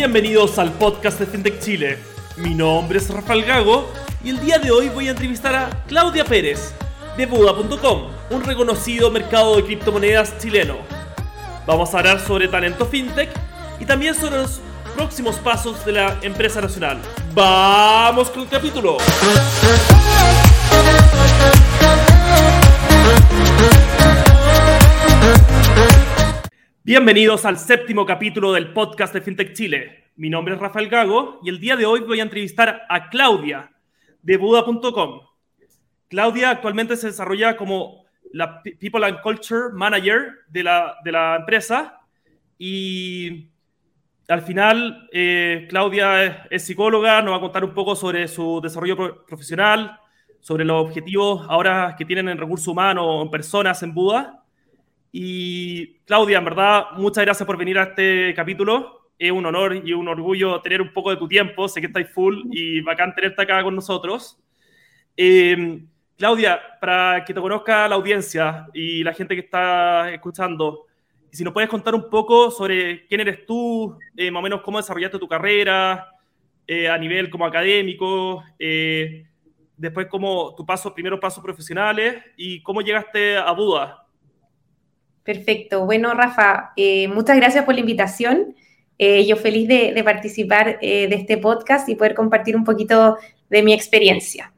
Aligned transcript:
Bienvenidos 0.00 0.58
al 0.58 0.72
podcast 0.72 1.20
de 1.20 1.26
FinTech 1.26 1.60
Chile. 1.60 1.98
Mi 2.38 2.54
nombre 2.54 2.96
es 2.96 3.10
Rafael 3.10 3.44
Gago 3.44 3.92
y 4.24 4.30
el 4.30 4.40
día 4.40 4.58
de 4.58 4.70
hoy 4.70 4.88
voy 4.88 5.08
a 5.08 5.10
entrevistar 5.10 5.54
a 5.54 5.68
Claudia 5.86 6.24
Pérez 6.24 6.72
de 7.18 7.26
Buda.com, 7.26 8.08
un 8.30 8.42
reconocido 8.42 9.10
mercado 9.10 9.56
de 9.56 9.64
criptomonedas 9.64 10.38
chileno. 10.38 10.78
Vamos 11.66 11.92
a 11.92 11.98
hablar 11.98 12.18
sobre 12.18 12.48
talento 12.48 12.86
FinTech 12.86 13.28
y 13.78 13.84
también 13.84 14.14
sobre 14.14 14.38
los 14.38 14.60
próximos 14.96 15.36
pasos 15.36 15.84
de 15.84 15.92
la 15.92 16.16
empresa 16.22 16.62
nacional. 16.62 16.96
¡Vamos 17.34 18.30
con 18.30 18.44
el 18.44 18.48
capítulo! 18.48 18.96
Bienvenidos 26.82 27.44
al 27.44 27.58
séptimo 27.58 28.06
capítulo 28.06 28.54
del 28.54 28.72
podcast 28.72 29.12
de 29.12 29.20
FinTech 29.20 29.52
Chile. 29.52 30.04
Mi 30.16 30.30
nombre 30.30 30.54
es 30.54 30.60
Rafael 30.60 30.88
Gago 30.88 31.38
y 31.42 31.50
el 31.50 31.60
día 31.60 31.76
de 31.76 31.84
hoy 31.84 32.00
voy 32.00 32.20
a 32.20 32.22
entrevistar 32.22 32.86
a 32.88 33.10
Claudia 33.10 33.70
de 34.22 34.38
Buda.com. 34.38 35.20
Claudia 36.08 36.48
actualmente 36.48 36.96
se 36.96 37.08
desarrolla 37.08 37.54
como 37.58 38.06
la 38.32 38.62
People 38.62 39.04
and 39.04 39.20
Culture 39.20 39.74
Manager 39.74 40.30
de 40.48 40.62
la, 40.62 40.96
de 41.04 41.12
la 41.12 41.36
empresa 41.36 42.00
y 42.56 43.50
al 44.28 44.40
final 44.40 45.06
eh, 45.12 45.66
Claudia 45.68 46.46
es, 46.48 46.64
psicóloga, 46.64 47.20
nos 47.20 47.34
va 47.34 47.36
a 47.36 47.40
contar 47.40 47.62
un 47.62 47.74
poco 47.74 47.94
sobre 47.94 48.26
su 48.26 48.58
desarrollo 48.62 49.26
profesional, 49.26 50.00
sobre 50.40 50.64
los 50.64 50.82
objetivos 50.82 51.44
ahora 51.46 51.94
que 51.98 52.06
tienen 52.06 52.30
en 52.30 52.38
recursos 52.38 52.68
humanos, 52.68 53.22
en 53.22 53.30
personas 53.30 53.82
en 53.82 53.92
Buda 53.92 54.40
y 55.12 55.98
Claudia, 56.04 56.38
en 56.38 56.44
verdad, 56.44 56.84
muchas 56.96 57.24
gracias 57.24 57.46
por 57.46 57.56
venir 57.56 57.78
a 57.78 57.84
este 57.84 58.32
capítulo. 58.34 59.10
Es 59.18 59.32
un 59.32 59.44
honor 59.44 59.82
y 59.84 59.92
un 59.92 60.08
orgullo 60.08 60.60
tener 60.60 60.80
un 60.80 60.92
poco 60.92 61.10
de 61.10 61.16
tu 61.16 61.26
tiempo. 61.26 61.68
Sé 61.68 61.80
que 61.80 61.88
estáis 61.88 62.08
full 62.10 62.42
y 62.52 62.80
bacán 62.80 63.14
tenerte 63.14 63.42
acá 63.42 63.62
con 63.62 63.74
nosotros. 63.74 64.38
Eh, 65.16 65.82
Claudia, 66.16 66.60
para 66.80 67.24
que 67.24 67.34
te 67.34 67.40
conozca 67.40 67.88
la 67.88 67.96
audiencia 67.96 68.68
y 68.72 69.02
la 69.02 69.12
gente 69.12 69.34
que 69.34 69.42
está 69.42 70.10
escuchando, 70.12 70.86
si 71.32 71.42
nos 71.42 71.52
puedes 71.52 71.68
contar 71.68 71.94
un 71.94 72.08
poco 72.08 72.50
sobre 72.50 73.06
quién 73.06 73.20
eres 73.20 73.44
tú, 73.46 73.98
eh, 74.16 74.30
más 74.30 74.40
o 74.40 74.42
menos 74.42 74.60
cómo 74.62 74.78
desarrollaste 74.78 75.18
tu 75.18 75.28
carrera 75.28 76.08
eh, 76.66 76.88
a 76.88 76.96
nivel 76.98 77.30
como 77.30 77.46
académico, 77.46 78.44
después 79.76 80.06
cómo 80.06 80.54
tu 80.54 80.64
paso, 80.64 80.94
primeros 80.94 81.18
pasos 81.18 81.42
profesionales 81.42 82.22
y 82.36 82.62
cómo 82.62 82.80
llegaste 82.80 83.36
a 83.36 83.50
Buda. 83.52 83.99
Perfecto. 85.24 85.84
Bueno, 85.84 86.14
Rafa, 86.14 86.72
eh, 86.76 87.08
muchas 87.08 87.36
gracias 87.36 87.64
por 87.64 87.74
la 87.74 87.80
invitación. 87.80 88.54
Eh, 88.98 89.26
yo 89.26 89.36
feliz 89.36 89.68
de, 89.68 90.00
participar 90.04 90.78
eh, 90.80 91.08
de 91.08 91.16
este 91.16 91.38
podcast 91.38 91.88
y 91.88 91.94
poder 91.94 92.14
compartir 92.14 92.56
un 92.56 92.64
poquito 92.64 93.16
de 93.48 93.62
mi 93.62 93.72
experiencia. 93.72 94.52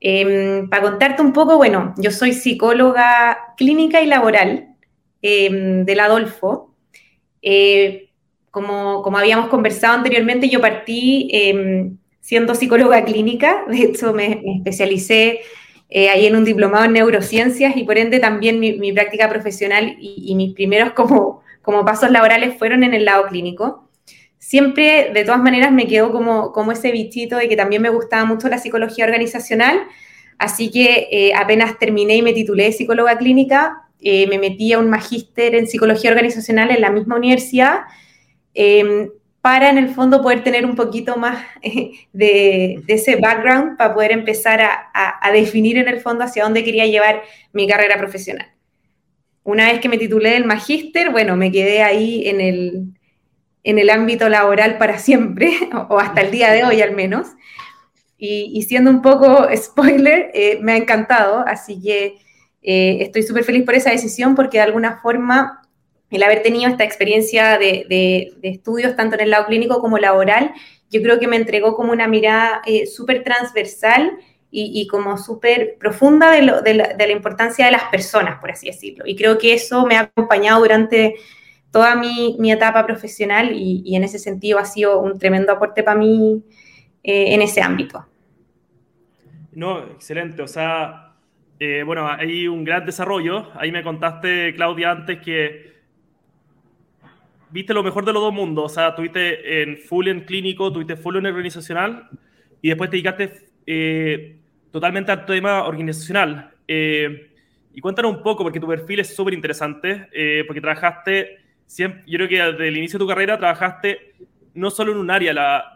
Em, 0.00 0.68
para 0.68 0.82
contarte 0.82 1.22
un 1.22 1.32
poco, 1.32 1.56
bueno, 1.56 1.94
yo 1.98 2.10
soy 2.10 2.32
psicóloga 2.32 3.54
clínica 3.56 4.00
y 4.00 4.06
laboral 4.06 4.68
em, 5.22 5.84
del 5.84 6.00
Adolfo. 6.00 6.74
Como, 8.50 9.02
como, 9.02 9.18
habíamos 9.18 9.48
conversado 9.48 9.94
anteriormente, 9.94 10.48
yo 10.48 10.60
partí 10.60 11.28
em, 11.32 11.98
siendo 12.20 12.54
psicóloga 12.54 13.04
clínica, 13.04 13.64
de 13.68 13.82
hecho 13.82 14.12
me, 14.12 14.40
me 14.44 14.56
especialicé 14.56 15.40
eh, 15.90 16.10
ahí 16.10 16.26
en 16.26 16.36
un 16.36 16.44
diplomado 16.44 16.84
en 16.84 16.92
neurociencias 16.92 17.76
y 17.76 17.84
por 17.84 17.96
ende 17.96 18.20
también 18.20 18.60
mi, 18.60 18.92
práctica 18.92 19.28
profesional 19.28 19.96
y, 19.98 20.34
mis 20.34 20.54
primeros 20.54 20.92
como, 20.92 21.42
como 21.62 21.84
pasos 21.84 22.10
laborales 22.10 22.58
fueron 22.58 22.82
en 22.82 22.94
el 22.94 23.04
lado 23.04 23.26
clínico. 23.26 23.88
Siempre, 24.38 25.10
de 25.12 25.24
todas 25.24 25.40
maneras, 25.40 25.72
me 25.72 25.86
quedó 25.86 26.12
como, 26.12 26.52
como 26.52 26.72
ese 26.72 26.92
bichito 26.92 27.36
de 27.36 27.48
que 27.48 27.56
también 27.56 27.82
me 27.82 27.88
gustaba 27.88 28.24
mucho 28.24 28.48
la 28.48 28.58
psicología 28.58 29.04
organizacional, 29.04 29.80
así 30.38 30.70
que 30.70 31.08
eh, 31.10 31.32
apenas 31.34 31.78
terminé 31.78 32.16
y 32.16 32.22
me 32.22 32.32
titulé 32.32 32.64
de 32.64 32.72
psicóloga 32.72 33.18
clínica, 33.18 33.88
eh, 34.00 34.26
me 34.28 34.38
metí 34.38 34.72
a 34.72 34.78
un 34.78 34.88
magíster 34.90 35.54
en 35.54 35.66
psicología 35.66 36.10
organizacional 36.10 36.70
en 36.70 36.80
la 36.80 36.90
misma 36.90 37.16
universidad. 37.16 37.80
Em, 38.54 39.10
para 39.40 39.70
en 39.70 39.78
el 39.78 39.90
fondo 39.94 40.20
poder 40.20 40.42
tener 40.42 40.66
un 40.66 40.74
poquito 40.74 41.16
más 41.16 41.44
eh, 41.62 41.92
de, 42.12 42.82
ese 42.88 43.16
background 43.16 43.76
para 43.76 43.94
poder 43.94 44.12
empezar 44.12 44.60
a, 44.60 45.30
definir 45.32 45.78
en 45.78 45.88
el 45.88 46.00
fondo 46.00 46.24
hacia 46.24 46.42
dónde 46.42 46.64
quería 46.64 46.86
llevar 46.86 47.22
mi 47.52 47.68
carrera 47.68 47.96
profesional. 47.98 48.48
Una 49.44 49.70
vez 49.70 49.80
que 49.80 49.88
me 49.88 49.98
titulé 49.98 50.30
del 50.30 50.44
magíster, 50.44 51.10
bueno, 51.10 51.36
me 51.36 51.52
quedé 51.52 51.82
ahí 51.82 52.28
en 52.28 52.40
el, 52.40 52.84
en 53.62 53.78
el 53.78 53.90
ámbito 53.90 54.28
laboral 54.28 54.78
para 54.78 54.98
siempre, 54.98 55.52
o 55.88 55.98
hasta 55.98 56.22
el 56.22 56.30
día 56.30 56.50
de 56.50 56.64
hoy 56.64 56.82
al 56.82 56.94
menos. 56.94 57.28
Y, 58.20 58.62
siendo 58.62 58.90
un 58.90 59.00
poco 59.00 59.48
spoiler, 59.54 60.32
eh, 60.34 60.58
me 60.60 60.72
ha 60.72 60.76
encantado, 60.76 61.44
así 61.46 61.80
que 61.80 62.18
eh, 62.62 62.98
estoy 63.00 63.22
súper 63.22 63.44
feliz 63.44 63.64
por 63.64 63.76
esa 63.76 63.90
decisión 63.90 64.34
porque 64.34 64.58
de 64.58 64.64
alguna 64.64 64.98
forma 65.00 65.57
el 66.10 66.22
haber 66.22 66.42
tenido 66.42 66.70
esta 66.70 66.84
experiencia 66.84 67.58
de, 67.58 68.32
estudios 68.42 68.96
tanto 68.96 69.16
en 69.16 69.22
el 69.22 69.30
lado 69.30 69.46
clínico 69.46 69.80
como 69.80 69.98
laboral, 69.98 70.52
yo 70.90 71.02
creo 71.02 71.18
que 71.18 71.28
me 71.28 71.36
entregó 71.36 71.74
como 71.74 71.92
una 71.92 72.08
mirada 72.08 72.62
eh, 72.64 72.86
súper 72.86 73.22
transversal 73.22 74.18
y, 74.50 74.86
como 74.86 75.18
súper 75.18 75.76
profunda 75.78 76.30
de, 76.30 76.42
la, 76.74 77.12
importancia 77.12 77.66
de 77.66 77.72
las 77.72 77.84
personas, 77.84 78.40
por 78.40 78.50
así 78.50 78.68
decirlo. 78.68 79.04
Y 79.06 79.14
creo 79.14 79.36
que 79.36 79.52
eso 79.52 79.84
me 79.84 79.96
ha 79.96 80.00
acompañado 80.00 80.60
durante 80.60 81.16
toda 81.70 81.94
mi, 81.94 82.50
etapa 82.50 82.86
profesional 82.86 83.52
y, 83.52 83.94
en 83.94 84.04
ese 84.04 84.18
sentido 84.18 84.58
ha 84.58 84.64
sido 84.64 85.00
un 85.00 85.18
tremendo 85.18 85.52
aporte 85.52 85.82
para 85.82 85.98
mí 85.98 86.42
eh, 87.02 87.34
en 87.34 87.42
ese 87.42 87.60
ámbito. 87.60 88.06
No, 89.52 89.80
excelente. 89.80 90.40
O 90.40 90.48
sea, 90.48 91.12
eh, 91.60 91.82
bueno, 91.84 92.08
hay 92.08 92.48
un 92.48 92.64
gran 92.64 92.86
desarrollo. 92.86 93.48
Ahí 93.54 93.70
me 93.70 93.82
contaste, 93.82 94.54
Claudia, 94.54 94.92
antes 94.92 95.20
que 95.20 95.77
viste 97.50 97.74
lo 97.74 97.82
mejor 97.82 98.04
de 98.04 98.12
los 98.12 98.22
dos 98.22 98.32
mundos. 98.32 98.64
O 98.64 98.74
sea, 98.74 98.94
tuviste 98.94 99.62
en 99.62 99.78
full 99.78 100.08
en 100.08 100.20
clínico, 100.20 100.72
tuviste 100.72 100.96
full 100.96 101.16
en 101.16 101.26
organizacional 101.26 102.08
y 102.60 102.68
después 102.68 102.90
te 102.90 102.96
dedicaste 102.96 103.48
eh, 103.66 104.36
totalmente 104.70 105.12
al 105.12 105.24
tema 105.24 105.64
organizacional. 105.64 106.50
Eh, 106.66 107.30
y 107.74 107.80
cuéntanos 107.80 108.16
un 108.16 108.22
poco, 108.22 108.42
porque 108.42 108.60
tu 108.60 108.66
perfil 108.66 109.00
es 109.00 109.14
súper 109.14 109.34
interesante, 109.34 110.08
eh, 110.12 110.44
porque 110.46 110.60
trabajaste, 110.60 111.38
siempre, 111.66 112.02
yo 112.06 112.18
creo 112.18 112.28
que 112.28 112.42
desde 112.42 112.68
el 112.68 112.76
inicio 112.76 112.98
de 112.98 113.04
tu 113.04 113.08
carrera 113.08 113.38
trabajaste 113.38 114.14
no 114.54 114.70
solo 114.70 114.92
en 114.92 114.98
un 114.98 115.10
área 115.10 115.30
de, 115.30 115.34
la, 115.34 115.72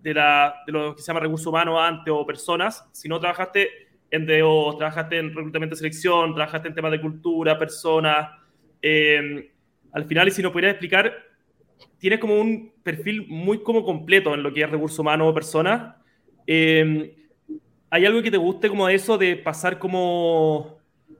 de, 0.00 0.14
la, 0.14 0.62
de 0.64 0.72
lo 0.72 0.94
que 0.94 1.02
se 1.02 1.08
llama 1.08 1.20
recursos 1.20 1.46
humanos 1.46 1.80
antes 1.80 2.14
o 2.16 2.24
personas, 2.24 2.88
sino 2.92 3.18
trabajaste 3.18 3.88
en 4.10 4.26
DO, 4.26 4.76
trabajaste 4.76 5.18
en 5.18 5.34
reclutamiento 5.34 5.74
de 5.74 5.78
selección, 5.78 6.34
trabajaste 6.34 6.68
en 6.68 6.74
temas 6.74 6.92
de 6.92 7.00
cultura, 7.00 7.58
personas. 7.58 8.30
Eh, 8.80 9.50
al 9.92 10.04
final, 10.04 10.28
y 10.28 10.30
si 10.30 10.42
nos 10.42 10.52
pudieras 10.52 10.74
explicar, 10.74 11.12
tienes 11.98 12.18
como 12.18 12.40
un 12.40 12.72
perfil 12.82 13.26
muy 13.28 13.62
como 13.62 13.84
completo 13.84 14.34
en 14.34 14.42
lo 14.42 14.52
que 14.52 14.62
es 14.62 14.70
recurso 14.70 15.02
humano 15.02 15.28
o 15.28 15.34
persona. 15.34 15.96
Eh, 16.46 17.14
¿Hay 17.90 18.06
algo 18.06 18.22
que 18.22 18.30
te 18.30 18.36
guste 18.36 18.68
como 18.68 18.88
eso 18.88 19.18
de 19.18 19.36
pasar 19.36 19.78
como 19.78 20.78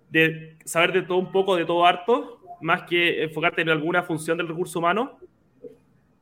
de 0.09 0.57
saber 0.65 0.93
de 0.93 1.03
todo 1.03 1.19
un 1.19 1.33
poco, 1.33 1.57
de 1.57 1.65
todo 1.65 1.85
harto, 1.85 2.41
más 2.61 2.83
que 2.83 3.25
enfocarte 3.25 3.63
en 3.63 3.71
alguna 3.71 4.03
función 4.03 4.39
del 4.39 4.49
recurso 4.49 4.79
humano? 4.79 5.19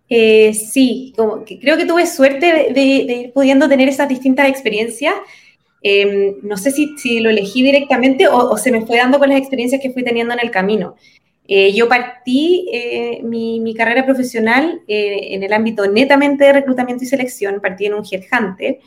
Eh, 0.08 0.54
sí, 0.54 1.12
creo 1.60 1.76
que 1.76 1.84
tuve 1.84 2.06
suerte 2.06 2.72
de, 2.72 2.82
ir 2.82 3.32
pudiendo 3.32 3.68
tener 3.68 3.88
esas 3.88 4.08
distintas 4.08 4.48
experiencias. 4.48 5.14
Eh, 5.82 6.36
no 6.42 6.56
sé 6.56 6.70
si, 6.70 6.96
si, 6.96 7.20
lo 7.20 7.30
elegí 7.30 7.62
directamente 7.62 8.26
o, 8.26 8.56
se 8.56 8.72
me 8.72 8.84
fue 8.84 8.96
dando 8.96 9.18
con 9.18 9.28
las 9.28 9.38
experiencias 9.38 9.80
que 9.82 9.90
fui 9.90 10.02
teniendo 10.02 10.32
en 10.32 10.40
el 10.40 10.50
camino. 10.50 10.96
Eh, 11.50 11.72
yo 11.72 11.88
partí 11.88 12.68
eh, 12.70 13.22
mi, 13.22 13.74
carrera 13.74 14.04
profesional 14.04 14.82
eh, 14.86 15.28
en 15.30 15.42
el 15.42 15.54
ámbito 15.54 15.86
netamente 15.86 16.44
de 16.44 16.52
reclutamiento 16.52 17.04
y 17.04 17.06
selección, 17.06 17.60
partí 17.62 17.86
en 17.86 17.94
un 17.94 18.04
headhunter, 18.04 18.78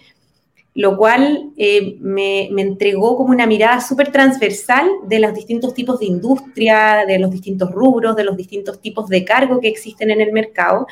lo 0.76 0.96
cual 0.96 1.52
me, 2.00 2.46
entregó 2.46 3.18
como 3.18 3.32
una 3.32 3.48
mirada 3.48 3.82
súper 3.82 4.12
transversal 4.12 4.88
de 5.08 5.20
los 5.20 5.34
distintos 5.34 5.74
tipos 5.74 6.00
de 6.00 6.06
industria, 6.06 7.04
de 7.06 7.18
los 7.18 7.32
distintos 7.32 7.72
rubros, 7.72 8.16
de 8.16 8.24
los 8.24 8.38
distintos 8.38 8.80
tipos 8.80 9.10
de 9.10 9.26
cargo 9.26 9.60
que 9.60 9.68
existen 9.68 10.12
en 10.12 10.22
el 10.22 10.32
mercado, 10.32 10.86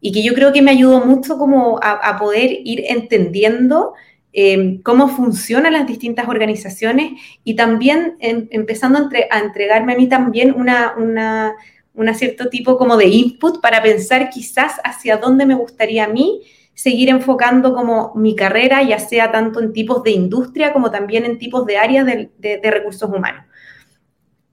y 0.00 0.12
que 0.12 0.22
yo 0.22 0.32
creo 0.32 0.52
que 0.52 0.62
me 0.62 0.70
ayudó 0.70 1.04
mucho 1.04 1.36
como 1.36 1.78
a 1.82 2.16
poder 2.18 2.50
ir 2.64 2.84
entendiendo 2.86 3.92
Em, 4.32 4.80
cómo 4.82 5.08
funcionan 5.08 5.72
las 5.72 5.88
distintas 5.88 6.28
organizaciones 6.28 7.20
y 7.42 7.56
también 7.56 8.14
em, 8.20 8.46
empezando 8.52 9.08
a, 9.30 9.38
entregarme 9.40 9.94
a 9.94 9.96
mí 9.96 10.08
también 10.08 10.54
una, 10.56 10.94
una, 10.96 12.14
cierto 12.14 12.48
tipo 12.48 12.78
como 12.78 12.96
de 12.96 13.06
input 13.06 13.60
para 13.60 13.82
pensar 13.82 14.30
quizás 14.30 14.74
hacia 14.84 15.16
dónde 15.16 15.46
me 15.46 15.56
gustaría 15.56 16.04
a 16.04 16.08
mí 16.08 16.42
seguir 16.74 17.08
enfocando 17.08 17.74
como 17.74 18.12
mi 18.14 18.36
carrera, 18.36 18.82
ya 18.84 19.00
sea 19.00 19.32
tanto 19.32 19.60
en 19.60 19.72
tipos 19.72 20.04
de 20.04 20.12
industria 20.12 20.72
como 20.72 20.92
también 20.92 21.24
en 21.24 21.36
tipos 21.36 21.66
de 21.66 21.76
áreas 21.76 22.06
de, 22.06 22.60
recursos 22.62 23.10
humanos. 23.10 23.44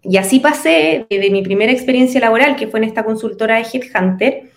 Y 0.02 0.18
así 0.18 0.40
pasé 0.40 1.06
de, 1.08 1.30
mi 1.30 1.44
primera 1.44 1.72
experiencia 1.72 2.20
laboral, 2.20 2.56
que 2.56 2.68
fue 2.68 2.80
en 2.80 2.86
esta 2.86 3.06
consultora 3.06 3.58
de 3.58 3.68
Headhunter, 3.72 4.50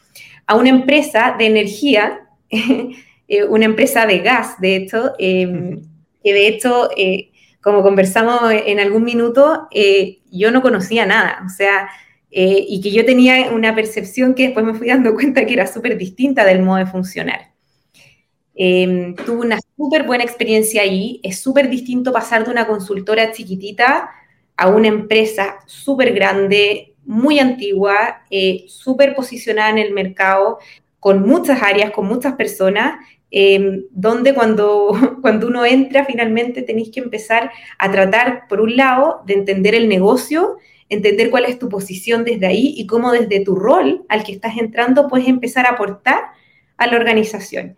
a 0.47 0.57
una 0.57 0.71
empresa 0.71 1.37
de 1.39 1.47
energía, 1.47 2.21
eh, 3.31 3.45
una 3.45 3.65
empresa 3.65 4.05
de 4.05 4.19
gas, 4.19 4.61
de 4.61 4.77
hecho, 4.77 5.15
em, 5.19 5.81
que 6.23 6.35
de 6.35 6.49
hecho, 6.49 6.91
eh, 6.97 7.31
como 7.63 7.83
conversamos 7.83 8.41
en 8.53 8.81
algún 8.81 9.05
minuto, 9.05 9.69
yo 10.31 10.51
no 10.51 10.63
conocía 10.63 11.07
nada, 11.07 11.43
o 11.47 11.49
sea, 11.49 11.89
y 12.31 12.81
que 12.83 12.91
yo 12.91 13.05
tenía 13.05 13.51
una 13.51 13.75
percepción 13.75 14.35
que 14.35 14.45
después 14.45 14.65
me 14.65 14.75
fui 14.75 14.89
dando 14.89 15.15
cuenta 15.15 15.45
que 15.47 15.55
era 15.55 15.67
súper 15.67 15.97
distinta 15.99 16.45
del 16.45 16.63
modo 16.63 16.79
de 16.79 16.87
funcionar. 16.87 17.51
Em, 18.63 19.15
tuve 19.15 19.47
una 19.47 19.59
súper 19.75 20.05
buena 20.05 20.23
experiencia 20.23 20.83
ahí. 20.83 21.19
Es 21.23 21.41
súper 21.41 21.71
distinto 21.71 22.13
pasar 22.13 22.45
de 22.45 22.51
una 22.51 22.67
consultora 22.67 23.33
chiquitita 23.33 24.11
a 24.55 24.69
una 24.69 24.89
empresa 24.89 25.61
súper 25.65 26.13
grande, 26.13 26.95
muy 27.07 27.39
antigua, 27.39 28.23
eh, 28.31 28.67
súper 28.69 29.15
posicionada 29.15 29.71
en 29.71 29.79
el 29.79 29.95
mercado, 29.95 30.59
con 30.99 31.23
muchas 31.27 31.63
áreas, 31.63 31.91
con 31.93 32.07
muchas 32.07 32.35
personas, 32.35 33.03
em, 33.31 33.85
donde 33.91 34.35
cuando, 34.35 34.93
cuando 35.23 35.47
uno 35.47 35.65
entra 35.65 36.05
finalmente 36.05 36.63
tenéis 36.63 36.91
que 36.91 37.01
empezar 37.01 37.51
a 37.79 37.91
tratar, 37.91 38.49
por 38.49 38.61
un 38.61 38.77
lado, 38.77 39.23
de 39.27 39.35
entender 39.35 39.75
el 39.75 39.89
negocio, 39.89 40.57
entender 40.89 41.31
cuál 41.31 41.45
es 41.45 41.59
tu 41.59 41.69
posición 41.69 42.25
desde 42.25 42.47
ahí 42.47 42.75
y 42.77 42.87
cómo 42.87 43.13
desde 43.13 43.41
tu 43.41 43.55
rol 43.55 44.05
al 44.09 44.25
que 44.25 44.33
estás 44.33 44.59
entrando 44.59 45.09
puedes 45.09 45.29
empezar 45.29 45.67
a 45.67 45.71
aportar 45.71 46.25
a 46.77 46.87
la 46.87 46.97
organización. 46.97 47.77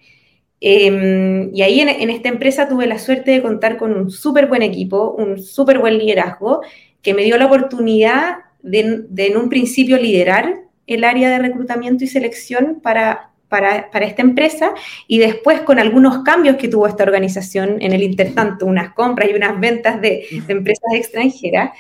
Em, 0.65 1.53
y 1.53 1.63
ahí 1.63 1.81
en, 1.81 2.09
esta 2.09 2.29
empresa 2.29 2.69
tuve 2.69 2.87
la 2.87 3.01
suerte 3.01 3.33
de 3.33 3.43
contar 3.43 3.77
con 3.77 3.93
un 3.97 4.13
súper 4.13 4.47
buen 4.47 4.63
equipo, 4.63 5.11
un 5.11 5.43
súper 5.43 5.81
buen 5.81 5.99
liderazgo, 5.99 6.63
que 7.03 7.15
me 7.15 7.25
dio 7.25 7.37
la 7.37 7.47
oportunidad 7.47 8.37
de, 8.63 9.05
en 9.17 9.37
un 9.37 9.49
principio 9.49 9.99
liderar 9.99 10.61
el 10.87 11.03
área 11.03 11.31
de 11.31 11.41
reclutamiento 11.41 12.05
y 12.05 12.07
selección 12.07 12.79
para, 12.81 13.32
para, 13.53 13.91
para, 13.91 14.07
esta 14.07 14.23
empresa 14.23 14.73
y 15.07 15.19
después 15.19 15.61
con 15.61 15.79
algunos 15.79 16.25
cambios 16.25 16.57
que 16.57 16.69
tuvo 16.69 16.87
esta 16.87 17.03
organización 17.03 17.77
en 17.83 17.93
el 17.93 18.03
intertanto, 18.03 18.65
unas 18.65 18.95
compras 18.95 19.29
y 19.31 19.35
unas 19.35 19.61
ventas 19.61 20.01
de, 20.01 20.25
empresas 20.49 20.95
extranjeras, 20.95 21.73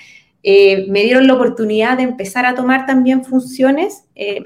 eh, 0.42 0.84
me 0.90 1.02
dieron 1.02 1.26
la 1.26 1.32
oportunidad 1.32 1.96
de 1.96 2.02
empezar 2.02 2.44
a 2.44 2.54
tomar 2.54 2.84
también 2.84 3.24
funciones 3.24 4.04
eh, 4.14 4.42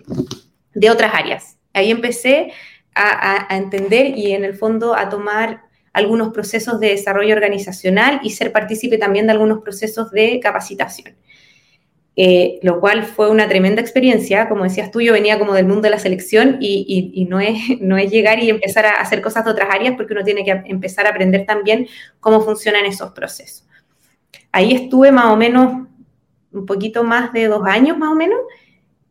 de 0.73 0.89
otras 0.91 1.13
áreas. 1.13 1.59
Ahí 1.73 1.91
empecé 1.91 2.53
a, 2.95 3.49
entender 3.51 4.17
y 4.17 4.33
en 4.33 4.45
el 4.45 4.55
fondo 4.55 4.95
a 4.95 5.09
tomar 5.09 5.63
algunos 5.93 6.33
procesos 6.33 6.79
de 6.79 6.91
desarrollo 6.91 7.35
organizacional 7.35 8.21
y 8.23 8.31
ser 8.31 8.53
partícipe 8.53 8.99
también 8.99 9.27
de 9.27 9.33
algunos 9.33 9.63
procesos 9.63 10.13
de 10.13 10.39
capacitación. 10.41 11.17
Eh, 12.19 12.59
lo 12.63 12.81
cual 12.81 13.05
fue 13.05 13.31
una 13.31 13.47
tremenda 13.47 13.83
experiencia. 13.83 14.49
Como 14.49 14.65
decías 14.65 14.91
tú, 14.91 15.03
yo 15.03 15.13
venía 15.13 15.39
como 15.39 15.53
del 15.53 15.67
mundo 15.67 15.83
de 15.83 15.91
la 15.91 15.99
selección 15.99 16.57
y, 16.61 17.27
no, 17.29 17.41
es, 17.41 17.59
no 17.81 17.99
es 17.99 18.11
llegar 18.11 18.43
y 18.43 18.49
empezar 18.49 18.87
a 18.87 19.01
hacer 19.01 19.21
cosas 19.21 19.45
de 19.45 19.51
otras 19.51 19.69
áreas 19.71 19.95
porque 19.97 20.15
uno 20.15 20.25
tiene 20.25 20.45
que 20.45 20.63
empezar 20.67 21.07
a 21.07 21.11
aprender 21.11 21.45
también 21.45 21.87
cómo 22.21 22.41
funcionan 22.41 22.87
esos 22.87 23.13
procesos. 23.13 23.67
Ahí 24.51 24.73
estuve 24.73 25.13
más 25.13 25.27
o 25.27 25.37
menos 25.37 25.87
un 26.53 26.65
poquito 26.65 27.05
más 27.05 27.33
de 27.35 27.49
dos 27.49 27.67
años 27.67 27.99
más 27.99 28.11
o 28.11 28.15
menos 28.15 28.41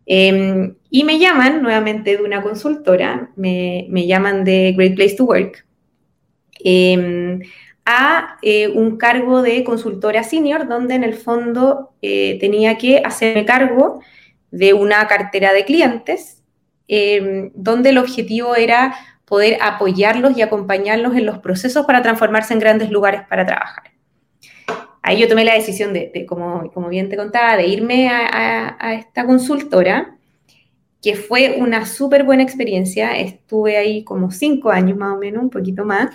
Em, 0.05 0.75
y 0.89 1.03
me 1.03 1.17
llaman 1.19 1.63
nuevamente 1.63 2.17
de 2.17 2.23
una 2.23 2.41
consultora, 2.41 3.31
me, 3.35 3.87
llaman 4.05 4.43
de 4.43 4.73
Great 4.77 4.95
Place 4.95 5.15
to 5.15 5.25
Work, 5.25 5.65
em, 6.63 7.39
a 7.85 8.37
eh, 8.41 8.67
un 8.67 8.97
cargo 8.97 9.41
de 9.41 9.63
consultora 9.63 10.23
senior, 10.23 10.67
donde 10.67 10.95
en 10.95 11.03
el 11.03 11.13
fondo 11.13 11.93
eh, 12.01 12.37
tenía 12.39 12.77
que 12.77 13.01
hacerme 13.05 13.45
cargo 13.45 14.01
de 14.51 14.73
una 14.73 15.07
cartera 15.07 15.53
de 15.53 15.65
clientes, 15.65 16.41
em, 16.87 17.51
donde 17.53 17.89
el 17.89 17.97
objetivo 17.97 18.55
era 18.55 18.95
poder 19.25 19.57
apoyarlos 19.61 20.37
y 20.37 20.41
acompañarlos 20.41 21.15
en 21.15 21.25
los 21.25 21.39
procesos 21.39 21.85
para 21.85 22.01
transformarse 22.01 22.53
en 22.53 22.59
grandes 22.59 22.89
lugares 22.89 23.21
para 23.27 23.45
trabajar. 23.45 23.91
Ahí 25.01 25.19
yo 25.19 25.27
tomé 25.27 25.45
la 25.45 25.53
decisión 25.53 25.93
de, 25.93 26.25
como, 26.27 26.71
como, 26.71 26.89
bien 26.89 27.09
te 27.09 27.17
contaba, 27.17 27.57
de 27.57 27.67
irme 27.67 28.09
a, 28.09 28.95
esta 28.95 29.23
consultora, 29.25 30.17
que 30.99 31.15
fue 31.15 31.57
una 31.59 31.85
súper 31.85 32.23
buena 32.23 32.41
experiencia. 32.41 33.15
Estuve 33.15 33.77
ahí 33.77 34.03
como 34.03 34.31
cinco 34.31 34.71
años 34.71 34.97
más 34.97 35.13
o 35.13 35.19
menos, 35.19 35.43
un 35.43 35.51
poquito 35.51 35.85
más. 35.85 36.09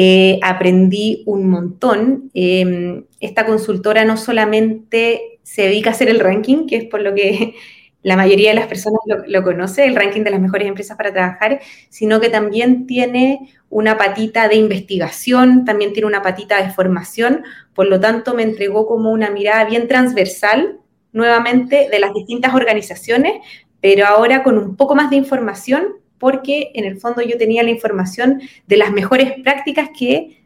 Eh, 0.00 0.38
aprendí 0.42 1.24
un 1.26 1.50
montón. 1.50 2.30
Em, 2.32 3.02
esta 3.18 3.44
consultora 3.44 4.04
no 4.04 4.16
solamente 4.16 5.40
se 5.42 5.62
dedica 5.62 5.90
a 5.90 5.92
hacer 5.92 6.08
el 6.08 6.20
ranking, 6.20 6.68
que 6.68 6.76
es 6.76 6.84
por 6.84 7.02
lo 7.02 7.12
que 7.16 7.54
la 8.04 8.14
mayoría 8.14 8.50
de 8.50 8.54
las 8.54 8.68
personas 8.68 9.00
lo, 9.26 9.42
conoce, 9.42 9.86
el 9.86 9.96
ranking 9.96 10.22
de 10.22 10.30
las 10.30 10.40
mejores 10.40 10.68
empresas 10.68 10.96
para 10.96 11.12
trabajar, 11.12 11.60
sino 11.88 12.20
que 12.20 12.28
también 12.28 12.86
tiene 12.86 13.50
una 13.70 13.98
patita 13.98 14.46
de 14.46 14.54
investigación, 14.54 15.64
también 15.64 15.92
tiene 15.92 16.06
una 16.06 16.22
patita 16.22 16.62
de 16.62 16.70
formación, 16.70 17.42
por 17.74 17.88
lo 17.88 17.98
tanto 17.98 18.34
me 18.34 18.44
entregó 18.44 18.86
como 18.86 19.10
una 19.10 19.30
mirada 19.30 19.64
bien 19.64 19.88
transversal 19.88 20.78
nuevamente 21.12 21.88
de 21.90 21.98
las 21.98 22.14
distintas 22.14 22.54
organizaciones, 22.54 23.32
pero 23.80 24.06
ahora 24.06 24.44
con 24.44 24.58
un 24.58 24.76
poco 24.76 24.94
más 24.94 25.10
de 25.10 25.16
información, 25.16 25.97
porque 26.18 26.70
en 26.74 26.84
el 26.84 26.98
fondo 26.98 27.22
yo 27.22 27.38
tenía 27.38 27.62
la 27.62 27.70
información 27.70 28.40
de 28.66 28.76
las 28.76 28.92
mejores 28.92 29.32
prácticas 29.42 29.90
que 29.96 30.42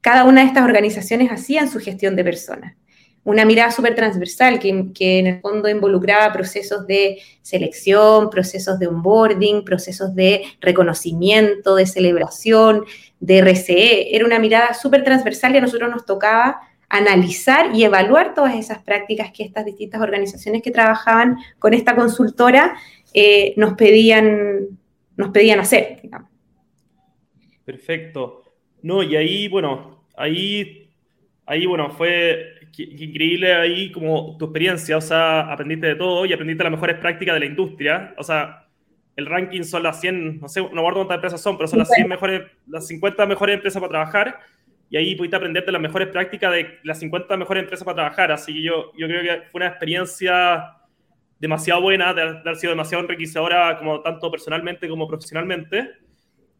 cada 0.00 0.24
una 0.24 0.42
de 0.42 0.48
estas 0.48 0.64
organizaciones 0.64 1.30
hacía 1.30 1.62
en 1.62 1.70
su 1.70 1.80
gestión 1.80 2.16
de 2.16 2.24
personas 2.24 2.74
una 3.24 3.44
mirada 3.46 3.70
súper 3.70 3.94
transversal 3.94 4.58
que, 4.58 4.92
que, 4.94 5.18
en 5.18 5.26
el 5.26 5.40
fondo 5.40 5.68
involucraba 5.68 6.32
procesos 6.32 6.86
de 6.86 7.18
selección, 7.40 8.28
procesos 8.30 8.78
de 8.78 8.86
onboarding, 8.86 9.64
procesos 9.64 10.14
de 10.14 10.44
reconocimiento, 10.60 11.74
de 11.74 11.86
celebración, 11.86 12.84
de 13.20 13.38
RCE. 13.40 14.14
Era 14.14 14.26
una 14.26 14.38
mirada 14.38 14.74
súper 14.74 15.04
transversal 15.04 15.54
y 15.54 15.58
a 15.58 15.62
nosotros 15.62 15.90
nos 15.90 16.04
tocaba 16.04 16.60
analizar 16.90 17.74
y 17.74 17.84
evaluar 17.84 18.34
todas 18.34 18.54
esas 18.54 18.82
prácticas 18.82 19.32
que 19.32 19.42
estas 19.42 19.64
distintas 19.64 20.02
organizaciones 20.02 20.62
que 20.62 20.70
trabajaban 20.70 21.38
con 21.58 21.72
esta 21.72 21.96
consultora 21.96 22.76
eh, 23.14 23.54
nos, 23.56 23.72
pedían, 23.74 24.78
nos 25.16 25.30
pedían 25.30 25.60
hacer. 25.60 26.02
Perfecto. 27.64 28.44
No, 28.82 29.02
y 29.02 29.16
ahí, 29.16 29.48
bueno, 29.48 30.06
ahí, 30.16 30.90
ahí, 31.46 31.66
bueno, 31.66 31.90
fue 31.90 32.54
increíble 32.76 33.54
ahí 33.54 33.92
como 33.92 34.36
tu 34.36 34.46
experiencia, 34.46 34.96
o 34.96 35.00
sea, 35.00 35.52
aprendiste 35.52 35.86
de 35.86 35.94
todo 35.94 36.26
y 36.26 36.32
aprendiste 36.32 36.64
las 36.64 36.72
mejores 36.72 36.98
prácticas 36.98 37.34
de 37.34 37.40
la 37.40 37.46
industria, 37.46 38.14
o 38.18 38.22
sea, 38.22 38.66
el 39.16 39.26
ranking 39.26 39.62
son 39.62 39.84
las 39.84 40.00
100, 40.00 40.40
no 40.40 40.48
sé, 40.48 40.60
no 40.60 40.82
guardo 40.82 40.98
cuántas 40.98 41.16
empresas 41.16 41.40
son, 41.40 41.56
pero 41.56 41.68
son 41.68 41.78
las 41.78 41.88
100 41.88 42.08
mejores, 42.08 42.42
las 42.66 42.86
50 42.88 43.26
mejores 43.26 43.54
empresas 43.54 43.80
para 43.80 43.90
trabajar 43.90 44.40
y 44.90 44.96
ahí 44.96 45.14
pudiste 45.14 45.36
aprender 45.36 45.64
de 45.64 45.72
las 45.72 45.80
mejores 45.80 46.08
prácticas 46.08 46.52
de 46.52 46.78
las 46.82 46.98
50 46.98 47.36
mejores 47.36 47.62
empresas 47.62 47.84
para 47.84 47.96
trabajar, 47.96 48.32
así 48.32 48.52
que 48.52 48.62
yo, 48.62 48.92
yo 48.96 49.06
creo 49.06 49.22
que 49.22 49.46
fue 49.48 49.60
una 49.60 49.68
experiencia 49.68 50.74
demasiado 51.38 51.82
buena, 51.82 52.14
de 52.14 52.22
haber 52.22 52.56
sido 52.56 52.72
demasiado 52.72 53.04
enriquecedora 53.04 53.76
como 53.78 54.00
tanto 54.00 54.30
personalmente 54.30 54.88
como 54.88 55.06
profesionalmente. 55.06 55.90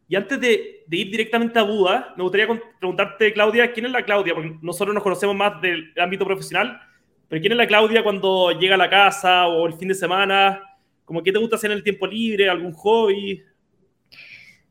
Y 0.07 0.15
antes 0.15 0.39
de, 0.39 0.83
ir 0.89 1.09
directamente 1.09 1.57
a 1.57 1.63
Buda, 1.63 2.13
me 2.15 2.23
gustaría 2.23 2.47
preguntarte, 2.79 3.33
Claudia, 3.33 3.71
¿quién 3.71 3.87
es 3.87 3.91
la 3.91 4.05
Claudia? 4.05 4.35
Porque 4.35 4.55
nosotros 4.61 4.93
nos 4.93 5.03
conocemos 5.03 5.35
más 5.35 5.59
del 5.61 5.91
ámbito 5.97 6.25
profesional, 6.25 6.79
pero 7.27 7.41
¿quién 7.41 7.53
es 7.53 7.57
la 7.57 7.67
Claudia 7.67 8.03
cuando 8.03 8.51
llega 8.51 8.75
a 8.75 8.77
la 8.77 8.89
casa 8.89 9.47
o 9.47 9.65
el 9.65 9.73
fin 9.73 9.87
de 9.87 9.95
semana? 9.95 10.61
¿Cómo 11.05 11.23
qué 11.23 11.31
te 11.31 11.39
gusta 11.39 11.55
hacer 11.55 11.71
en 11.71 11.77
el 11.77 11.83
tiempo 11.83 12.05
libre? 12.05 12.49
¿Algún 12.49 12.73
hobby? 12.73 13.41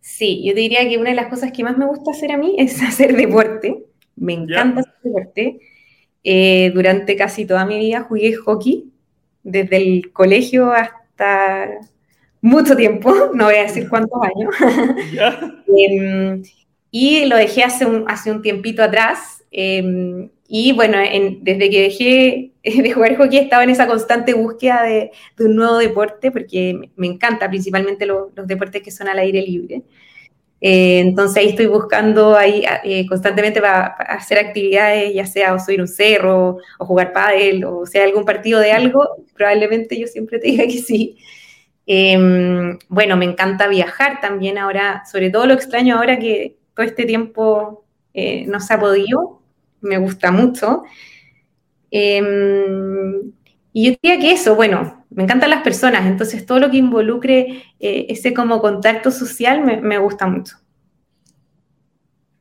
Sí, 0.00 0.42
yo 0.44 0.54
diría 0.54 0.88
que 0.88 0.98
una 0.98 1.10
de 1.10 1.16
las 1.16 1.26
cosas 1.26 1.50
que 1.50 1.64
más 1.64 1.76
me 1.78 1.86
gusta 1.86 2.12
hacer 2.12 2.30
a 2.30 2.36
mí 2.36 2.54
es 2.58 2.80
hacer 2.82 3.16
deporte. 3.16 3.84
Me 4.14 4.34
encanta 4.34 4.80
hacer 4.80 4.94
deporte. 5.02 5.58
Eh, 6.22 6.70
durante 6.74 7.16
casi 7.16 7.44
toda 7.44 7.66
mi 7.66 7.78
vida 7.78 8.02
jugué 8.02 8.34
hockey, 8.34 8.92
desde 9.44 9.76
el 9.76 10.12
colegio 10.12 10.72
hasta 10.72 11.68
mucho 12.40 12.76
tiempo, 12.76 13.14
no 13.34 13.44
voy 13.44 13.54
a 13.54 13.62
decir 13.62 13.88
cuántos 13.88 14.20
años. 14.22 14.54
Em, 15.76 16.42
y 16.90 17.24
lo 17.26 17.36
dejé 17.36 17.64
hace 17.64 17.86
un, 17.86 18.04
hace 18.06 18.30
un 18.30 18.42
tiempito 18.42 18.82
atrás. 18.82 19.44
Em, 19.50 20.30
y 20.46 20.72
bueno, 20.72 20.98
desde 21.40 21.70
que 21.70 21.82
dejé 21.82 22.52
de 22.82 22.92
jugar 22.92 23.16
hockey 23.16 23.38
estaba 23.38 23.64
en 23.64 23.70
esa 23.70 23.86
constante 23.86 24.34
búsqueda 24.34 24.82
de, 24.82 25.10
un 25.38 25.56
nuevo 25.56 25.78
deporte, 25.78 26.30
porque 26.30 26.90
me 26.96 27.06
encanta 27.06 27.48
principalmente 27.48 28.06
los 28.06 28.32
deportes 28.46 28.82
que 28.82 28.90
son 28.90 29.08
al 29.08 29.18
aire 29.18 29.42
libre. 29.42 29.82
Eh, 30.66 31.00
entonces 31.00 31.36
ahí 31.36 31.50
estoy 31.50 31.66
buscando 31.66 32.34
ahí 32.34 32.64
eh, 32.84 33.06
constantemente 33.06 33.60
para, 33.60 33.84
hacer 33.84 34.38
actividades, 34.38 35.12
ya 35.12 35.26
sea 35.26 35.52
o 35.52 35.58
subir 35.58 35.78
un 35.82 35.86
cerro, 35.86 36.56
o 36.78 36.86
jugar 36.86 37.12
pádel, 37.12 37.66
o 37.66 37.84
sea 37.84 38.02
algún 38.04 38.24
partido 38.24 38.60
de 38.60 38.72
algo, 38.72 39.26
probablemente 39.34 40.00
yo 40.00 40.06
siempre 40.06 40.38
te 40.38 40.46
diga 40.46 40.64
que 40.64 40.78
sí. 40.78 41.18
Em, 41.86 42.78
bueno, 42.88 43.14
me 43.18 43.26
encanta 43.26 43.68
viajar 43.68 44.22
también 44.22 44.56
ahora, 44.56 45.02
sobre 45.04 45.28
todo 45.28 45.44
lo 45.46 45.52
extraño 45.52 45.98
ahora 45.98 46.18
que 46.18 46.56
todo 46.74 46.86
este 46.86 47.04
tiempo 47.04 47.84
eh, 48.14 48.46
no 48.46 48.58
se 48.58 48.72
ha 48.72 48.80
podido, 48.80 49.42
me 49.82 49.98
gusta 49.98 50.30
mucho. 50.30 50.84
Em, 51.90 53.32
y 53.74 53.86
yo 53.90 53.96
diría 54.02 54.18
que 54.18 54.32
eso, 54.32 54.56
bueno, 54.56 55.03
me 55.14 55.22
encantan 55.22 55.50
las 55.50 55.62
personas, 55.62 56.06
entonces 56.06 56.44
todo 56.44 56.58
lo 56.58 56.70
que 56.70 56.76
involucre 56.76 57.62
eh, 57.80 58.06
ese 58.08 58.34
como 58.34 58.60
contacto 58.60 59.10
social 59.10 59.62
me, 59.62 59.98
gusta 59.98 60.26
mucho. 60.26 60.56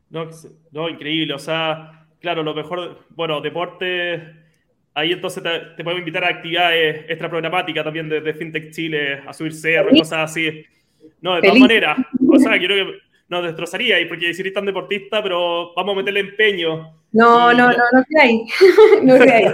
No, 0.09 0.29
no, 0.71 0.89
increíble, 0.89 1.33
o 1.33 1.39
sea, 1.39 2.07
claro, 2.19 2.43
lo 2.43 2.53
mejor, 2.53 3.05
bueno, 3.09 3.41
deporte, 3.41 4.21
ahí 4.93 5.11
entonces 5.11 5.41
te, 5.41 5.59
te 5.75 5.83
podemos 5.83 6.01
invitar 6.01 6.23
a 6.23 6.29
actividades 6.29 7.05
extraprogramáticas 7.07 7.83
también 7.83 8.09
de, 8.09 8.33
FinTech 8.33 8.71
Chile, 8.71 9.21
a 9.25 9.33
subir 9.33 9.53
cerros, 9.53 9.97
cosas 9.97 10.31
así. 10.31 10.65
No, 11.21 11.35
de 11.35 11.41
todas 11.41 11.59
maneras, 11.59 11.97
o 12.27 12.39
sea, 12.39 12.57
quiero 12.57 12.75
que 12.75 12.99
nos 13.33 13.43
destrozaría, 13.43 13.99
y 13.99 14.05
porque 14.05 14.27
decir 14.27 14.51
tan 14.53 14.65
deportista, 14.65 15.21
pero 15.21 15.73
vamos 15.75 15.93
a 15.93 15.97
meterle 15.97 16.21
empeño. 16.21 16.93
No, 17.11 17.53
no, 17.53 17.67
no, 17.67 17.73
no 17.91 18.21
hay. 18.21 18.45
no 19.03 19.13
hay. 19.15 19.45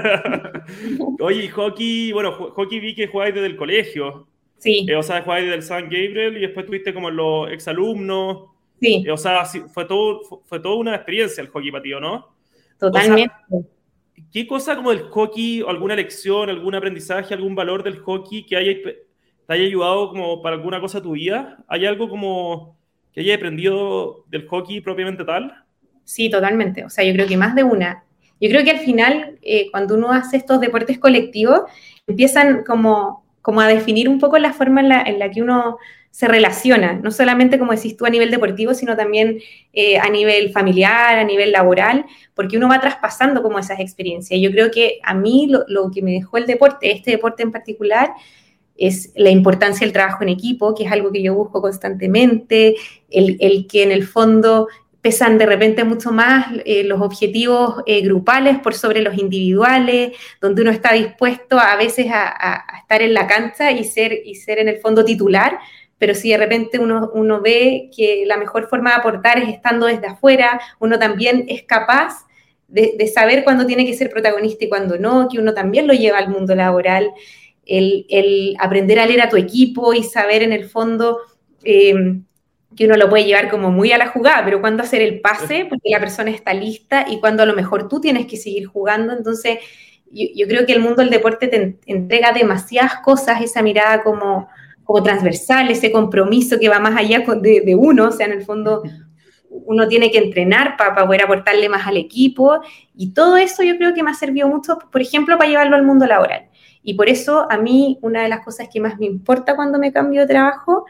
Oye, 1.19 1.49
hockey, 1.49 2.11
bueno, 2.11 2.31
hockey 2.31 2.79
vi 2.79 2.95
que 2.95 3.07
jugáis 3.07 3.33
desde 3.33 3.47
el 3.47 3.55
colegio. 3.55 4.27
Sí. 4.57 4.85
Eh, 4.87 4.95
o 4.95 5.03
sea, 5.03 5.21
jugáis 5.21 5.45
desde 5.45 5.57
el 5.57 5.63
San 5.63 5.83
Gabriel 5.83 6.37
y 6.37 6.41
después 6.41 6.65
tuviste 6.65 6.93
como 6.93 7.09
los 7.09 7.51
exalumnos. 7.51 8.49
Sí. 8.79 9.03
Eh, 9.05 9.11
o 9.11 9.17
sea, 9.17 9.45
fue, 9.45 9.85
todo, 9.85 10.21
fue, 10.45 10.59
toda 10.59 10.75
una 10.75 10.95
experiencia 10.95 11.41
el 11.41 11.49
hockey 11.49 11.71
para 11.71 11.83
ti, 11.83 11.91
¿no? 11.99 12.35
Totalmente. 12.79 13.33
¿Qué 14.31 14.45
cosa 14.45 14.75
como 14.75 14.91
del 14.91 15.03
hockey, 15.09 15.63
alguna 15.67 15.95
lección, 15.95 16.49
algún 16.49 16.75
aprendizaje, 16.75 17.33
algún 17.33 17.55
valor 17.55 17.83
del 17.83 17.99
hockey 17.99 18.45
que 18.45 18.55
haya, 18.55 18.73
te 18.83 19.05
haya 19.47 19.63
ayudado 19.63 20.09
como 20.09 20.41
para 20.41 20.55
alguna 20.55 20.79
cosa 20.79 20.99
de 20.99 21.03
tu 21.03 21.11
vida? 21.13 21.63
¿Hay 21.67 21.85
algo 21.85 22.09
como 22.09 22.78
que 23.13 23.21
haya 23.21 23.35
aprendido 23.35 24.25
del 24.29 24.47
hockey 24.47 24.81
propiamente 24.81 25.23
tal? 25.23 25.63
Sí, 26.03 26.29
totalmente. 26.29 26.83
O 26.85 26.89
sea, 26.89 27.03
yo 27.03 27.13
creo 27.13 27.27
que 27.27 27.37
más 27.37 27.55
de 27.55 27.63
una. 27.63 28.03
Yo 28.41 28.49
creo 28.49 28.63
que 28.63 28.71
al 28.71 28.79
final, 28.79 29.37
eh, 29.41 29.69
cuando 29.71 29.95
uno 29.95 30.11
hace 30.11 30.37
estos 30.37 30.61
deportes 30.61 30.97
colectivos, 30.97 31.61
empiezan 32.07 32.63
como, 32.63 33.23
como 33.41 33.61
a 33.61 33.67
definir 33.67 34.07
un 34.09 34.19
poco 34.19 34.37
la 34.37 34.53
forma 34.53 34.81
en 34.81 34.89
la, 34.89 35.01
en 35.01 35.19
la 35.19 35.29
que 35.29 35.41
uno 35.41 35.77
se 36.11 36.27
relaciona, 36.27 36.93
no 36.93 37.11
solamente 37.11 37.59
como 37.59 37.71
decís 37.71 37.95
tú 37.95 38.05
a 38.05 38.09
nivel 38.09 38.31
deportivo, 38.31 38.73
sino 38.73 38.97
también 38.97 39.39
eh, 39.73 39.99
a 39.99 40.09
nivel 40.09 40.51
familiar, 40.51 41.19
a 41.19 41.23
nivel 41.23 41.51
laboral, 41.51 42.05
porque 42.33 42.57
uno 42.57 42.67
va 42.67 42.81
traspasando 42.81 43.43
como 43.43 43.59
esas 43.59 43.79
experiencias. 43.79 44.39
Yo 44.41 44.49
creo 44.51 44.71
que 44.71 44.99
a 45.03 45.13
mí 45.13 45.47
lo, 45.49 45.65
lo 45.67 45.91
que 45.91 46.01
me 46.01 46.11
dejó 46.11 46.37
el 46.37 46.47
deporte, 46.47 46.91
este 46.91 47.11
deporte 47.11 47.43
en 47.43 47.51
particular, 47.51 48.09
es 48.79 49.11
la 49.15 49.29
importancia 49.29 49.85
del 49.85 49.93
trabajo 49.93 50.23
en 50.23 50.29
equipo, 50.29 50.73
que 50.73 50.85
es 50.85 50.91
algo 50.91 51.11
que 51.11 51.21
yo 51.21 51.35
busco 51.35 51.61
constantemente, 51.61 52.75
el, 53.09 53.37
el 53.39 53.67
que 53.67 53.83
en 53.83 53.91
el 53.91 54.05
fondo 54.05 54.67
pesan 55.01 55.37
de 55.37 55.45
repente 55.45 55.83
mucho 55.83 56.11
más 56.11 56.47
eh, 56.65 56.83
los 56.83 57.01
objetivos 57.01 57.83
eh, 57.85 58.01
grupales 58.01 58.59
por 58.59 58.73
sobre 58.73 59.01
los 59.01 59.17
individuales, 59.17 60.11
donde 60.41 60.61
uno 60.61 60.71
está 60.71 60.93
dispuesto 60.93 61.57
a, 61.57 61.75
veces 61.77 62.07
a, 62.09 62.63
estar 62.81 63.01
en 63.01 63.13
la 63.13 63.27
cancha 63.27 63.71
y 63.71 63.83
ser, 63.85 64.13
y 64.25 64.35
ser 64.35 64.59
en 64.59 64.67
el 64.67 64.79
fondo 64.79 65.05
titular, 65.05 65.59
pero 65.97 66.15
si 66.15 66.31
de 66.31 66.37
repente 66.37 66.79
uno, 66.79 67.11
uno 67.13 67.41
ve 67.41 67.89
que 67.95 68.23
la 68.25 68.37
mejor 68.37 68.67
forma 68.67 68.91
de 68.91 68.97
aportar 68.97 69.37
es 69.37 69.49
estando 69.49 69.85
desde 69.85 70.07
afuera, 70.07 70.59
uno 70.79 70.99
también 70.99 71.45
es 71.47 71.63
capaz 71.63 72.25
de, 72.67 73.07
saber 73.07 73.43
cuándo 73.43 73.65
tiene 73.65 73.85
que 73.85 73.95
ser 73.95 74.09
protagonista 74.09 74.65
y 74.65 74.69
cuándo 74.69 74.97
no, 74.97 75.27
que 75.29 75.39
uno 75.39 75.53
también 75.53 75.87
lo 75.87 75.93
lleva 75.93 76.19
al 76.19 76.29
mundo 76.29 76.55
laboral, 76.55 77.11
el, 77.69 78.05
el 78.09 78.55
aprender 78.59 78.99
a 78.99 79.05
leer 79.05 79.21
a 79.21 79.29
tu 79.29 79.37
equipo 79.37 79.93
y 79.93 80.03
saber 80.03 80.43
en 80.43 80.53
el 80.53 80.65
fondo... 80.65 81.19
Eh, 81.63 82.21
que 82.75 82.85
uno 82.85 82.95
lo 82.95 83.09
puede 83.09 83.25
llevar 83.25 83.49
como 83.49 83.71
muy 83.71 83.91
a 83.91 83.97
la 83.97 84.07
jugada, 84.07 84.45
pero 84.45 84.61
cuando 84.61 84.83
hacer 84.83 85.01
el 85.01 85.21
pase, 85.21 85.65
porque 85.67 85.89
la 85.89 85.99
persona 85.99 86.29
está 86.29 86.53
lista 86.53 87.05
y 87.09 87.19
cuando 87.19 87.43
a 87.43 87.45
lo 87.45 87.55
mejor 87.55 87.89
tú 87.89 87.99
tienes 87.99 88.27
que 88.27 88.37
seguir 88.37 88.67
jugando. 88.67 89.13
Entonces, 89.13 89.57
yo, 90.11 90.47
creo 90.47 90.65
que 90.65 90.73
el 90.73 90.79
mundo 90.79 91.01
del 91.01 91.09
deporte 91.09 91.47
te 91.47 91.77
entrega 91.85 92.31
demasiadas 92.31 92.95
cosas, 93.03 93.41
esa 93.41 93.61
mirada 93.61 94.03
como, 94.03 94.47
como 94.83 95.03
transversal, 95.03 95.69
ese 95.69 95.91
compromiso 95.91 96.59
que 96.59 96.69
va 96.69 96.79
más 96.79 96.95
allá 96.95 97.23
de, 97.41 97.61
de 97.61 97.75
uno, 97.75 98.07
o 98.07 98.11
sea, 98.11 98.27
en 98.27 98.33
el 98.33 98.43
fondo 98.43 98.83
uno 99.51 99.87
tiene 99.87 100.11
que 100.11 100.19
entrenar 100.19 100.77
para, 100.77 100.93
para, 100.93 101.07
poder 101.07 101.23
aportarle 101.23 101.69
más 101.69 101.87
al 101.87 101.97
equipo 101.97 102.61
y 102.95 103.13
todo 103.13 103.35
eso 103.35 103.63
yo 103.63 103.77
creo 103.77 103.95
que 103.95 104.03
me 104.03 104.11
ha 104.11 104.13
servido 104.13 104.47
mucho, 104.47 104.77
por 104.91 105.01
ejemplo, 105.01 105.37
para 105.37 105.49
llevarlo 105.49 105.75
al 105.75 105.83
mundo 105.83 106.05
laboral. 106.05 106.48
Y 106.83 106.93
por 106.93 107.09
eso 107.09 107.47
a 107.51 107.57
mí 107.57 107.99
una 108.01 108.23
de 108.23 108.29
las 108.29 108.43
cosas 108.43 108.69
que 108.71 108.79
más 108.79 108.97
me 108.99 109.05
importa 109.05 109.55
cuando 109.55 109.79
me 109.79 109.91
cambio 109.91 110.21
de 110.21 110.27
trabajo 110.27 110.85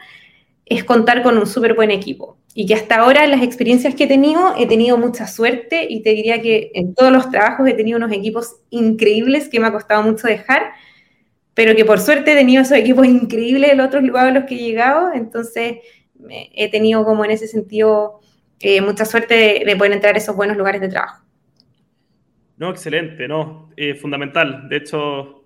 es 0.66 0.84
contar 0.84 1.22
con 1.22 1.36
un 1.36 1.46
súper 1.46 1.74
buen 1.74 1.90
equipo. 1.90 2.38
Y 2.54 2.66
que 2.66 2.74
hasta 2.74 2.96
ahora 2.96 3.24
en 3.24 3.30
las 3.30 3.42
experiencias 3.42 3.94
que 3.94 4.04
he 4.04 4.06
tenido, 4.06 4.54
he 4.56 4.66
tenido 4.66 4.96
mucha 4.98 5.26
suerte 5.26 5.86
y 5.88 6.02
te 6.02 6.10
diría 6.10 6.40
que 6.40 6.70
en 6.74 6.94
todos 6.94 7.12
los 7.12 7.30
trabajos 7.30 7.68
he 7.68 7.74
tenido 7.74 7.96
unos 7.98 8.12
equipos 8.12 8.56
increíbles 8.70 9.48
que 9.48 9.60
me 9.60 9.66
ha 9.66 9.72
costado 9.72 10.02
mucho 10.02 10.26
dejar, 10.26 10.72
pero 11.54 11.74
que 11.74 11.84
por 11.84 12.00
suerte 12.00 12.32
he 12.32 12.36
tenido 12.36 12.62
esos 12.62 12.76
equipos 12.76 13.06
increíbles 13.06 13.72
en 13.72 13.80
otros 13.80 14.02
lugares 14.02 14.30
a 14.30 14.38
los 14.40 14.48
que 14.48 14.54
he 14.54 14.58
llegado, 14.58 15.12
entonces 15.12 15.78
he 16.28 16.70
tenido 16.70 17.04
como 17.04 17.24
en 17.24 17.32
ese 17.32 17.46
sentido 17.46 18.20
eh, 18.60 18.80
mucha 18.80 19.04
suerte 19.04 19.62
de, 19.64 19.76
poder 19.76 19.92
entrar 19.92 20.14
a 20.14 20.18
esos 20.18 20.36
buenos 20.36 20.56
lugares 20.56 20.80
de 20.80 20.88
trabajo. 20.88 21.24
No, 22.58 22.70
excelente, 22.70 23.26
no, 23.26 23.70
eh, 23.76 23.94
fundamental. 23.94 24.68
De 24.68 24.76
hecho, 24.76 25.39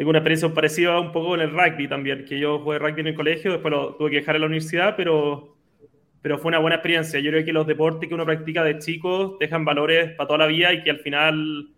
tengo 0.00 0.08
una 0.08 0.20
experiencia 0.20 0.48
parecida 0.54 0.98
un 0.98 1.12
poco 1.12 1.34
en 1.34 1.42
el 1.42 1.50
rugby 1.50 1.86
también, 1.86 2.24
que 2.24 2.38
yo 2.38 2.60
jugué 2.60 2.78
rugby 2.78 3.02
en 3.02 3.08
el 3.08 3.14
colegio, 3.14 3.52
después 3.52 3.70
lo 3.70 3.96
tuve 3.96 4.08
que 4.08 4.16
dejar 4.16 4.34
en 4.34 4.40
la 4.40 4.46
universidad, 4.46 4.94
pero, 4.96 5.58
pero 6.22 6.38
fue 6.38 6.48
una 6.48 6.58
buena 6.58 6.76
experiencia. 6.76 7.20
Yo 7.20 7.30
creo 7.30 7.44
que 7.44 7.52
los 7.52 7.66
deportes 7.66 8.08
que 8.08 8.14
uno 8.14 8.24
practica 8.24 8.64
de 8.64 8.78
chicos 8.78 9.38
dejan 9.38 9.62
valores 9.62 10.12
para 10.12 10.26
toda 10.26 10.38
la 10.38 10.46
vida 10.46 10.72
y 10.72 10.82
que 10.82 10.90
al 10.90 11.00
final 11.00 11.68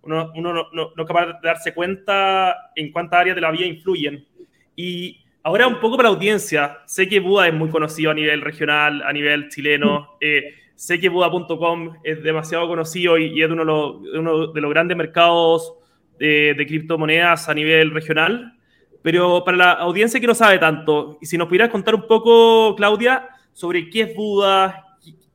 uno, 0.00 0.32
uno 0.34 0.54
no, 0.54 0.68
no, 0.72 0.90
es 0.96 1.06
capaz 1.06 1.26
de 1.26 1.34
darse 1.42 1.74
cuenta 1.74 2.70
en 2.74 2.90
cuántas 2.90 3.20
áreas 3.20 3.34
de 3.34 3.42
la 3.42 3.50
vida 3.50 3.66
influyen. 3.66 4.26
Y 4.74 5.22
ahora 5.42 5.66
un 5.66 5.78
poco 5.78 5.98
para 5.98 6.08
la 6.08 6.14
audiencia, 6.14 6.78
sé 6.86 7.06
que 7.06 7.20
Buda 7.20 7.46
es 7.46 7.52
muy 7.52 7.68
conocido 7.68 8.10
a 8.10 8.14
nivel 8.14 8.40
regional, 8.40 9.02
a 9.02 9.12
nivel 9.12 9.50
chileno. 9.50 10.16
Eh, 10.22 10.54
sé 10.74 10.98
que 10.98 11.10
Buda.com 11.10 11.98
es 12.02 12.22
demasiado 12.22 12.68
conocido 12.68 13.18
y, 13.18 13.42
es 13.42 13.50
uno 13.50 13.66
de 13.66 14.18
uno 14.18 14.46
de 14.46 14.60
los 14.62 14.70
grandes 14.70 14.96
mercados 14.96 15.74
de, 16.18 16.64
criptomonedas 16.66 17.48
a 17.48 17.54
nivel 17.54 17.90
regional, 17.90 18.54
pero 19.02 19.44
para 19.44 19.56
la 19.56 19.72
audiencia 19.72 20.20
que 20.20 20.26
no 20.26 20.34
sabe 20.34 20.58
tanto, 20.58 21.18
y 21.20 21.26
si 21.26 21.38
nos 21.38 21.48
pudieras 21.48 21.70
contar 21.70 21.94
un 21.94 22.06
poco, 22.06 22.74
Claudia, 22.76 23.28
sobre 23.52 23.88
qué 23.88 24.02
es 24.02 24.14
Buda, 24.14 24.84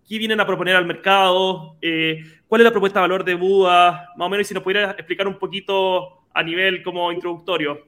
qué 0.08 0.18
vienen 0.18 0.40
a 0.40 0.46
proponer 0.46 0.76
al 0.76 0.86
mercado, 0.86 1.78
eh, 1.82 2.24
cuál 2.48 2.62
es 2.62 2.66
la 2.66 2.72
propuesta 2.72 3.00
de 3.00 3.04
valor 3.04 3.24
de 3.24 3.36
Buda, 3.36 4.10
más 4.18 4.26
o 4.26 4.30
menos, 4.30 4.46
y 4.46 4.50
si 4.50 4.54
nos 4.54 4.64
pudieras 4.64 4.96
explicar 4.96 5.28
un 5.28 5.40
poquito 5.40 6.26
a 6.34 6.44
nivel 6.44 6.84
como 6.84 7.12
introductorio. 7.12 7.88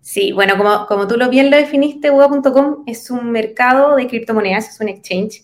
Sí, 0.00 0.32
bueno, 0.32 0.56
como, 0.56 0.86
como 0.86 1.06
tú 1.06 1.16
lo 1.16 1.28
bien 1.28 1.50
lo 1.50 1.56
definiste, 1.56 2.08
Buda.com 2.08 2.84
es 2.86 3.10
un 3.10 3.30
mercado 3.30 3.96
de 3.96 4.06
criptomonedas, 4.06 4.70
es 4.70 4.80
un 4.80 4.88
exchange, 4.88 5.42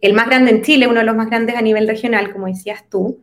el 0.00 0.14
más 0.14 0.26
grande 0.26 0.50
en 0.50 0.62
Chile, 0.62 0.88
uno 0.88 0.98
de 0.98 1.06
los 1.06 1.14
más 1.14 1.30
grandes 1.30 1.54
a 1.54 1.62
nivel 1.62 1.86
regional, 1.86 2.32
como 2.32 2.48
decías 2.48 2.84
tú. 2.90 3.22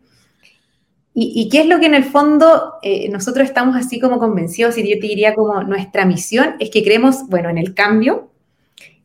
¿Y, 1.21 1.49
qué 1.49 1.59
es 1.59 1.65
lo 1.65 1.81
que 1.81 1.88
en 1.88 1.95
el 1.95 2.05
fondo 2.05 2.75
eh, 2.81 3.09
nosotros 3.09 3.45
estamos 3.45 3.75
así 3.75 3.99
como 3.99 4.19
convencidos? 4.19 4.77
Y 4.77 4.89
yo 4.89 4.99
te 5.01 5.07
diría 5.07 5.35
como 5.35 5.61
nuestra 5.63 6.05
misión 6.05 6.55
es 6.59 6.69
que 6.69 6.81
creemos, 6.81 7.27
bueno, 7.27 7.49
en 7.49 7.57
el 7.57 7.73
cambio, 7.73 8.31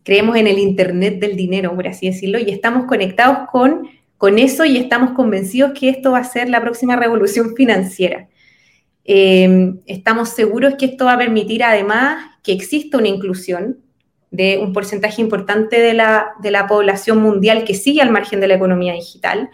creemos 0.04 0.36
en 0.36 0.46
el 0.46 0.60
Internet 0.60 1.18
del 1.18 1.34
dinero, 1.34 1.74
por 1.74 1.88
así 1.88 2.06
decirlo, 2.06 2.38
y 2.38 2.50
estamos 2.50 2.84
conectados 2.84 3.48
con, 3.50 3.88
con 4.16 4.38
eso 4.38 4.64
y 4.64 4.76
estamos 4.76 5.10
convencidos 5.10 5.72
que 5.76 5.88
esto 5.88 6.12
va 6.12 6.18
a 6.18 6.24
ser 6.24 6.48
la 6.48 6.60
próxima 6.60 6.94
revolución 6.94 7.56
financiera. 7.56 8.28
Eh, 9.04 9.74
estamos 9.86 10.28
seguros 10.28 10.74
que 10.78 10.86
esto 10.86 11.06
va 11.06 11.14
a 11.14 11.18
permitir 11.18 11.64
además 11.64 12.26
que 12.44 12.52
exista 12.52 12.96
una 12.96 13.08
inclusión 13.08 13.78
de 14.30 14.58
un 14.58 14.72
porcentaje 14.72 15.20
importante 15.20 15.80
de 15.80 15.94
la, 15.94 16.28
de 16.40 16.52
la 16.52 16.68
población 16.68 17.18
mundial 17.18 17.64
que 17.64 17.74
sigue 17.74 18.02
al 18.02 18.10
margen 18.10 18.38
de 18.38 18.46
la 18.46 18.54
economía 18.54 18.92
digital 18.92 19.50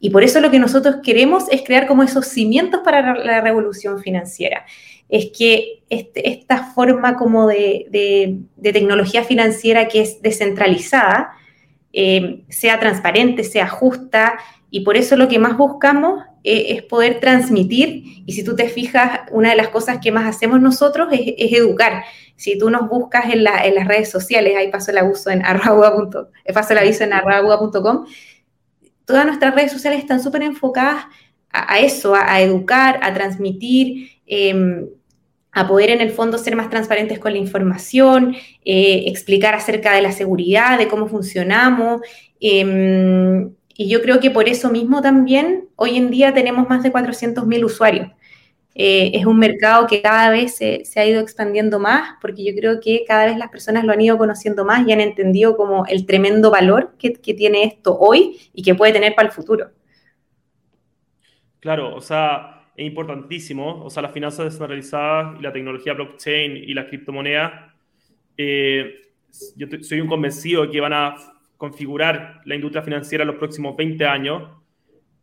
y 0.00 0.10
por 0.10 0.22
eso 0.22 0.40
lo 0.40 0.50
que 0.50 0.58
nosotros 0.58 0.96
queremos 1.02 1.44
es 1.50 1.62
crear 1.62 1.86
como 1.86 2.02
esos 2.02 2.26
cimientos 2.26 2.80
para 2.84 3.14
la 3.14 3.40
revolución 3.40 4.00
financiera. 4.00 4.66
Es 5.08 5.30
que 5.36 5.82
este, 5.88 6.28
esta 6.30 6.72
forma 6.72 7.16
como 7.16 7.46
de, 7.46 8.38
tecnología 8.62 9.24
financiera 9.24 9.88
que 9.88 10.02
es 10.02 10.20
descentralizada 10.20 11.32
eh, 11.92 12.44
sea 12.48 12.80
transparente, 12.80 13.44
sea 13.44 13.68
justa, 13.68 14.38
y 14.68 14.80
por 14.80 14.96
eso 14.96 15.14
lo 15.16 15.28
que 15.28 15.38
más 15.38 15.56
buscamos 15.56 16.24
eh, 16.42 16.66
es 16.70 16.82
poder 16.82 17.20
transmitir, 17.20 18.24
y 18.26 18.32
si 18.32 18.42
tú 18.42 18.56
te 18.56 18.68
fijas, 18.68 19.20
una 19.30 19.50
de 19.50 19.56
las 19.56 19.68
cosas 19.68 19.98
que 20.02 20.10
más 20.10 20.26
hacemos 20.26 20.60
nosotros 20.60 21.08
es, 21.12 21.52
educar. 21.52 22.02
Si 22.34 22.58
tú 22.58 22.68
nos 22.68 22.88
buscas 22.88 23.26
en, 23.32 23.44
las 23.44 23.86
redes 23.86 24.10
sociales, 24.10 24.56
ahí 24.56 24.72
paso 24.72 24.90
el 24.90 24.98
aviso 24.98 25.30
en 25.30 25.42
paso 25.42 26.72
el 26.72 26.78
aviso 26.78 27.04
en 27.04 27.12
arroba.com, 27.12 28.06
todas 29.04 29.26
nuestras 29.26 29.54
redes 29.54 29.72
sociales 29.72 30.00
están 30.00 30.22
súper 30.22 30.42
enfocadas 30.42 31.06
a, 31.50 31.78
eso, 31.78 32.14
a, 32.14 32.40
educar, 32.40 32.98
a 33.02 33.14
transmitir, 33.14 34.10
em, 34.26 34.88
a 35.52 35.68
poder 35.68 35.90
en 35.90 36.00
el 36.00 36.10
fondo 36.10 36.36
ser 36.36 36.56
más 36.56 36.68
transparentes 36.68 37.20
con 37.20 37.32
la 37.32 37.38
información, 37.38 38.34
eh, 38.64 39.04
explicar 39.06 39.54
acerca 39.54 39.94
de 39.94 40.02
la 40.02 40.10
seguridad, 40.10 40.78
de 40.78 40.88
cómo 40.88 41.06
funcionamos. 41.06 42.00
Em, 42.40 43.52
y 43.76 43.88
yo 43.88 44.02
creo 44.02 44.18
que 44.18 44.32
por 44.32 44.48
eso 44.48 44.70
mismo 44.70 45.00
también 45.00 45.68
hoy 45.76 45.96
en 45.96 46.10
día 46.10 46.34
tenemos 46.34 46.68
más 46.68 46.82
de 46.82 46.90
400.000 46.90 47.64
usuarios. 47.64 48.10
Eh, 48.76 49.12
es 49.14 49.24
un 49.24 49.38
mercado 49.38 49.86
que 49.86 50.02
cada 50.02 50.30
vez 50.30 50.56
se, 50.56 50.82
ha 50.96 51.06
ido 51.06 51.20
expandiendo 51.20 51.78
más, 51.78 52.16
porque 52.20 52.44
yo 52.44 52.52
creo 52.54 52.80
que 52.80 53.04
cada 53.06 53.26
vez 53.26 53.36
las 53.36 53.48
personas 53.48 53.84
lo 53.84 53.92
han 53.92 54.00
ido 54.00 54.18
conociendo 54.18 54.64
más 54.64 54.86
y 54.86 54.92
han 54.92 55.00
entendido 55.00 55.56
como 55.56 55.86
el 55.86 56.06
tremendo 56.06 56.50
valor 56.50 56.94
que, 56.98 57.10
tiene 57.34 57.64
esto 57.64 57.96
hoy 57.96 58.38
y 58.52 58.62
que 58.62 58.74
puede 58.74 58.92
tener 58.92 59.14
para 59.14 59.28
el 59.28 59.34
futuro. 59.34 59.70
Claro, 61.60 61.94
o 61.94 62.00
sea, 62.00 62.68
es 62.76 62.86
importantísimo, 62.86 63.84
o 63.84 63.90
sea, 63.90 64.02
las 64.02 64.12
finanzas 64.12 64.46
descentralizadas 64.46 65.38
y 65.38 65.42
la 65.42 65.52
tecnología 65.52 65.94
blockchain 65.94 66.56
y 66.56 66.74
las 66.74 66.86
criptomonedas, 66.86 67.72
eh, 68.36 69.02
yo 69.56 69.66
soy 69.82 70.00
un 70.00 70.08
convencido 70.08 70.62
de 70.62 70.70
que 70.70 70.80
van 70.80 70.92
a 70.92 71.16
configurar 71.56 72.40
la 72.44 72.54
industria 72.54 72.82
financiera 72.82 73.22
en 73.22 73.28
los 73.28 73.36
próximos 73.36 73.76
20 73.76 74.04
años. 74.04 74.42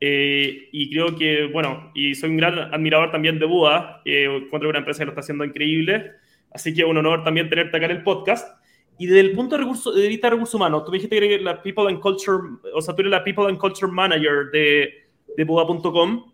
Eh, 0.04 0.70
y 0.72 0.90
creo 0.90 1.16
que, 1.16 1.46
bueno, 1.46 1.92
y 1.94 2.16
soy 2.16 2.32
un 2.32 2.38
gran 2.38 2.74
admirador 2.74 3.12
también 3.12 3.38
de 3.38 3.46
Buda, 3.46 4.02
eh, 4.04 4.26
encuentro 4.26 4.68
una 4.68 4.80
empresa 4.80 5.00
que 5.00 5.06
lo 5.06 5.12
está 5.12 5.22
haciendo 5.22 5.46
increíble, 5.46 6.14
así 6.52 6.74
que 6.74 6.84
un 6.84 6.98
honor 6.98 7.24
también 7.24 7.48
tenerte 7.50 7.78
acá 7.78 7.86
en 7.86 7.92
el 7.92 8.04
podcast. 8.04 8.60
Y 8.98 9.06
desde 9.06 9.20
el 9.20 9.34
punto 9.34 9.56
de, 9.56 9.62
recurso, 9.62 9.92
de 9.92 10.08
vista 10.08 10.28
de 10.28 10.32
recursos 10.32 10.56
humanos, 10.56 10.84
tú 10.84 10.92
me 10.92 10.98
dijiste 10.98 11.20
que 11.20 11.26
eres 11.26 11.42
la 11.44 11.62
People 11.62 11.88
and 11.88 12.00
Culture, 12.00 12.38
o 12.74 12.82
sea, 12.82 12.96
tú 12.96 13.02
eres 13.02 13.12
la 13.12 13.24
People 13.24 13.46
and 13.46 13.60
Culture 13.60 13.92
Manager 13.92 14.50
de, 14.52 15.06
de 15.38 15.44
Buda.com. 15.44 16.32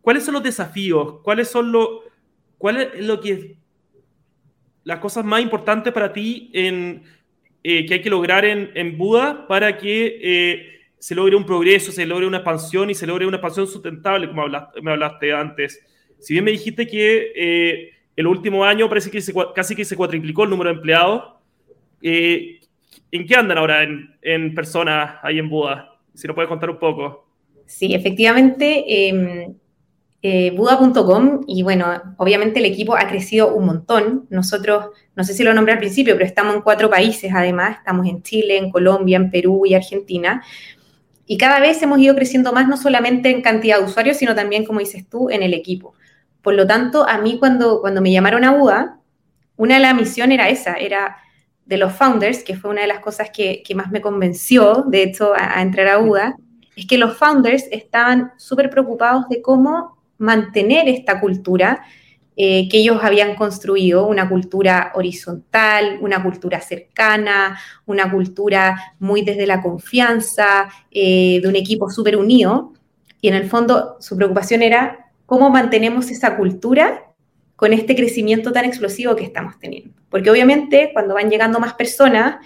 ¿Cuáles 0.00 0.24
son 0.24 0.34
los 0.34 0.42
desafíos? 0.42 1.20
¿Cuáles 1.22 1.48
son 1.48 1.72
lo, 1.72 2.04
cuál 2.56 2.76
es 2.78 3.04
lo 3.04 3.20
que 3.20 3.56
las 4.84 5.00
cosas 5.00 5.24
más 5.24 5.42
importantes 5.42 5.92
para 5.92 6.12
ti 6.12 6.50
en, 6.54 7.02
eh, 7.64 7.84
que 7.84 7.94
hay 7.94 8.00
que 8.00 8.10
lograr 8.10 8.44
en, 8.44 8.70
en 8.74 8.96
Buda 8.96 9.46
para 9.48 9.76
que 9.76 10.20
eh, 10.22 10.77
se 10.98 11.14
logre 11.14 11.36
un 11.36 11.44
progreso, 11.44 11.92
se 11.92 12.06
logre 12.06 12.26
una 12.26 12.38
expansión 12.38 12.90
y 12.90 12.94
se 12.94 13.06
logre 13.06 13.26
una 13.26 13.36
expansión 13.36 13.66
sustentable, 13.66 14.28
como 14.28 14.46
me 14.82 14.90
hablaste 14.90 15.32
antes? 15.32 15.80
Si 16.18 16.34
bien 16.34 16.44
me 16.44 16.50
dijiste 16.50 16.86
que 16.86 17.32
eh, 17.34 17.90
el 18.16 18.26
último 18.26 18.64
año 18.64 18.88
parece 18.88 19.10
que 19.10 19.20
casi 19.54 19.76
que 19.76 19.84
se 19.84 19.96
cuatriplicó 19.96 20.44
el 20.44 20.50
número 20.50 20.70
de 20.70 20.76
empleados, 20.76 21.34
¿en 22.02 23.26
qué 23.26 23.34
andan 23.36 23.58
ahora 23.58 23.82
en, 23.82 24.16
en 24.22 24.54
personas 24.54 25.16
ahí 25.22 25.38
en 25.38 25.48
Buda? 25.48 25.98
Si 26.14 26.26
nos 26.26 26.34
puedes 26.34 26.48
contar 26.48 26.70
un 26.70 26.78
poco. 26.78 27.28
Sí, 27.68 27.94
efectivamente 27.94 29.08
em, 29.08 29.54
eh, 30.22 30.50
Buda.com 30.50 31.44
y 31.46 31.62
bueno, 31.62 32.14
obviamente 32.16 32.60
el 32.60 32.64
equipo 32.64 32.96
ha 32.96 33.06
crecido 33.06 33.54
un 33.54 33.66
montón. 33.66 34.26
Nosotros, 34.30 34.86
no 35.14 35.22
sé 35.22 35.34
si 35.34 35.44
lo 35.44 35.52
nombré 35.52 35.74
al 35.74 35.78
principio, 35.78 36.14
pero 36.14 36.26
estamos 36.26 36.56
en 36.56 36.62
cuatro 36.62 36.88
países 36.88 37.30
además, 37.32 37.76
estamos 37.78 38.06
en 38.06 38.22
Chile, 38.22 38.56
en 38.56 38.70
Colombia, 38.70 39.16
en 39.16 39.30
Perú 39.30 39.64
y 39.66 39.74
Argentina. 39.74 40.42
Y 41.30 41.36
cada 41.36 41.60
vez 41.60 41.80
hemos 41.82 41.98
ido 41.98 42.14
creciendo 42.14 42.54
más, 42.54 42.66
no 42.68 42.78
solamente 42.78 43.28
en 43.30 43.42
cantidad 43.42 43.78
de 43.78 43.84
usuarios, 43.84 44.16
sino 44.16 44.34
también, 44.34 44.64
como 44.64 44.80
dices 44.80 45.06
tú, 45.06 45.28
en 45.28 45.42
el 45.42 45.52
equipo. 45.52 45.92
Por 46.40 46.54
lo 46.54 46.66
tanto, 46.66 47.06
a 47.06 47.18
mí 47.18 47.38
cuando, 47.38 47.82
cuando 47.82 48.00
me 48.00 48.10
llamaron 48.10 48.44
a 48.44 48.52
Buda, 48.52 48.98
una 49.56 49.74
de 49.74 49.80
las 49.80 49.94
misiones 49.94 50.36
era 50.36 50.48
esa, 50.48 50.72
era 50.74 51.18
de 51.66 51.76
los 51.76 51.92
founders, 51.92 52.42
que 52.42 52.56
fue 52.56 52.70
una 52.70 52.80
de 52.80 52.86
las 52.86 53.00
cosas 53.00 53.28
que, 53.30 53.62
más 53.74 53.90
me 53.90 54.00
convenció, 54.00 54.86
de 54.88 55.02
hecho, 55.02 55.34
a, 55.34 55.58
a 55.58 55.60
entrar 55.60 55.88
a 55.88 55.98
Buda, 55.98 56.34
es 56.74 56.86
que 56.86 56.96
los 56.96 57.18
founders 57.18 57.66
estaban 57.70 58.32
súper 58.38 58.70
preocupados 58.70 59.28
de 59.28 59.42
cómo 59.42 59.98
mantener 60.16 60.88
esta 60.88 61.20
cultura 61.20 61.84
eh, 62.40 62.68
que 62.68 62.78
ellos 62.78 63.00
habían 63.02 63.34
construido, 63.34 64.06
una 64.06 64.28
cultura 64.28 64.92
horizontal, 64.94 65.98
una 66.00 66.22
cultura 66.22 66.60
cercana, 66.60 67.58
una 67.84 68.08
cultura 68.08 68.94
muy 69.00 69.22
desde 69.22 69.44
la 69.44 69.60
confianza, 69.60 70.68
eh, 70.92 71.40
de 71.42 71.48
un 71.48 71.56
equipo 71.56 71.90
súper 71.90 72.16
unido. 72.16 72.74
Y 73.20 73.26
en 73.26 73.34
el 73.34 73.48
fondo 73.48 73.96
su 73.98 74.16
preocupación 74.16 74.62
era 74.62 75.10
cómo 75.26 75.50
mantenemos 75.50 76.12
esa 76.12 76.36
cultura 76.36 77.06
con 77.56 77.72
este 77.72 77.96
crecimiento 77.96 78.52
tan 78.52 78.64
explosivo 78.66 79.16
que 79.16 79.24
estamos 79.24 79.58
teniendo. 79.58 79.92
Porque 80.08 80.30
obviamente 80.30 80.90
cuando 80.92 81.14
van 81.14 81.30
llegando 81.30 81.58
más 81.58 81.74
personas, 81.74 82.36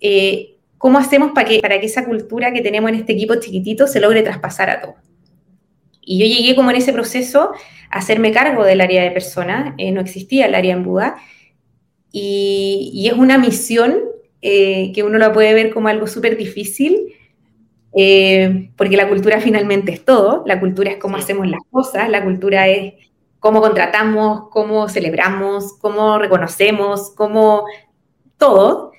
eh, 0.00 0.56
¿cómo 0.78 0.98
hacemos 0.98 1.32
para 1.32 1.46
que, 1.46 1.60
para 1.60 1.78
que 1.78 1.84
esa 1.84 2.06
cultura 2.06 2.50
que 2.50 2.62
tenemos 2.62 2.88
en 2.88 2.94
este 2.94 3.12
equipo 3.12 3.34
chiquitito 3.34 3.86
se 3.88 4.00
logre 4.00 4.22
traspasar 4.22 4.70
a 4.70 4.80
todos? 4.80 5.03
Y 6.06 6.18
yo 6.18 6.26
llegué 6.26 6.54
como 6.54 6.70
en 6.70 6.76
ese 6.76 6.92
proceso 6.92 7.52
a 7.90 7.98
hacerme 7.98 8.32
cargo 8.32 8.64
del 8.64 8.80
área 8.80 9.02
de 9.02 9.10
personas, 9.10 9.74
eh, 9.78 9.92
no 9.92 10.00
existía 10.00 10.46
el 10.46 10.54
área 10.54 10.74
en 10.74 10.84
Buda, 10.84 11.16
y, 12.16 13.08
es 13.10 13.18
una 13.18 13.38
misión 13.38 13.96
eh, 14.40 14.92
que 14.94 15.02
uno 15.02 15.18
la 15.18 15.32
puede 15.32 15.52
ver 15.52 15.72
como 15.72 15.88
algo 15.88 16.06
súper 16.06 16.36
difícil, 16.36 17.12
eh, 17.96 18.70
porque 18.76 18.96
la 18.96 19.08
cultura 19.08 19.40
finalmente 19.40 19.92
es 19.92 20.04
todo, 20.04 20.44
la 20.46 20.60
cultura 20.60 20.92
es 20.92 20.98
cómo 20.98 21.16
hacemos 21.16 21.48
las 21.48 21.60
cosas, 21.70 22.08
la 22.08 22.22
cultura 22.22 22.68
es 22.68 22.94
cómo 23.40 23.60
contratamos, 23.60 24.48
cómo 24.50 24.88
celebramos, 24.88 25.76
cómo 25.80 26.18
reconocemos, 26.18 27.12
cómo 27.16 27.64
todo. 28.36 28.92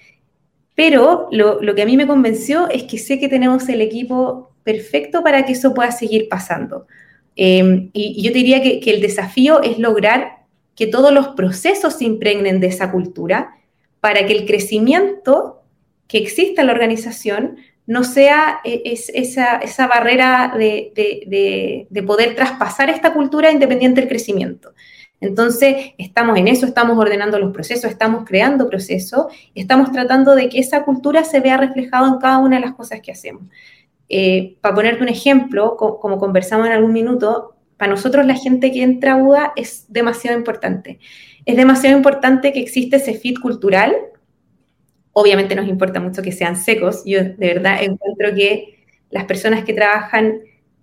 Pero 0.75 1.27
lo, 1.31 1.61
lo 1.61 1.73
que 1.73 1.83
a 1.83 1.85
mí 1.85 1.95
me 1.97 2.07
convenció 2.07 2.69
es 2.69 2.83
que 2.83 2.97
sé 2.97 3.19
que 3.19 3.29
tenemos 3.29 3.67
el 3.69 3.81
equipo 3.81 4.54
perfecto 4.65 5.23
para 5.23 5.45
que 5.45 5.53
eso 5.53 5.73
pueda 5.73 5.91
seguir 5.91 6.27
pasando. 6.27 6.87
Em, 7.37 7.91
y, 7.93 8.21
yo 8.21 8.33
diría 8.33 8.61
que, 8.61 8.81
el 8.91 8.99
desafío 8.99 9.61
es 9.61 9.77
lograr 9.79 10.39
que 10.75 10.87
todos 10.87 11.13
los 11.13 11.29
procesos 11.29 11.93
se 11.93 12.05
impregnen 12.05 12.59
de 12.59 12.67
esa 12.67 12.91
cultura 12.91 13.55
para 14.01 14.25
que 14.25 14.33
el 14.33 14.45
crecimiento 14.45 15.61
que 16.07 16.17
exista 16.17 16.61
en 16.61 16.67
la 16.67 16.73
organización 16.73 17.57
no 17.85 18.03
sea 18.03 18.59
e, 18.63 18.81
esa, 19.13 19.87
barrera 19.87 20.53
de, 20.57 20.91
de, 21.89 22.03
poder 22.03 22.35
traspasar 22.35 22.89
esta 22.89 23.13
cultura 23.13 23.51
independiente 23.51 24.01
del 24.01 24.09
crecimiento. 24.09 24.73
Entonces, 25.21 25.93
estamos 25.97 26.37
en 26.37 26.47
eso, 26.47 26.65
estamos 26.65 26.97
ordenando 26.97 27.39
los 27.39 27.53
procesos, 27.53 27.91
estamos 27.91 28.25
creando 28.25 28.67
procesos, 28.67 29.27
estamos 29.53 29.91
tratando 29.91 30.35
de 30.35 30.49
que 30.49 30.59
esa 30.59 30.83
cultura 30.83 31.23
se 31.23 31.39
vea 31.39 31.57
reflejada 31.57 32.07
en 32.07 32.17
cada 32.17 32.39
una 32.39 32.57
de 32.57 32.65
las 32.65 32.75
cosas 32.75 32.99
que 33.01 33.11
hacemos. 33.11 33.43
Eh, 34.09 34.57
para 34.61 34.75
ponerte 34.75 35.03
un 35.03 35.09
ejemplo, 35.09 35.77
como 35.77 36.17
conversamos 36.17 36.67
en 36.67 36.73
algún 36.73 36.93
minuto, 36.93 37.55
para 37.77 37.91
nosotros 37.91 38.25
la 38.25 38.35
gente 38.35 38.71
que 38.71 38.83
entra 38.83 39.13
a 39.13 39.17
UDA 39.17 39.53
es 39.55 39.85
demasiado 39.89 40.37
importante. 40.37 40.99
Es 41.45 41.57
demasiado 41.57 41.97
importante 41.97 42.53
que 42.53 42.59
existe 42.59 42.97
ese 42.97 43.15
fit 43.15 43.39
cultural. 43.39 43.95
Obviamente 45.11 45.55
nos 45.55 45.67
importa 45.67 45.99
mucho 45.99 46.21
que 46.21 46.31
sean 46.31 46.55
secos. 46.55 47.03
Yo 47.05 47.23
de 47.23 47.35
verdad 47.37 47.83
encuentro 47.83 48.33
que 48.35 48.85
las 49.09 49.25
personas 49.25 49.63
que 49.63 49.73
trabajan 49.73 50.39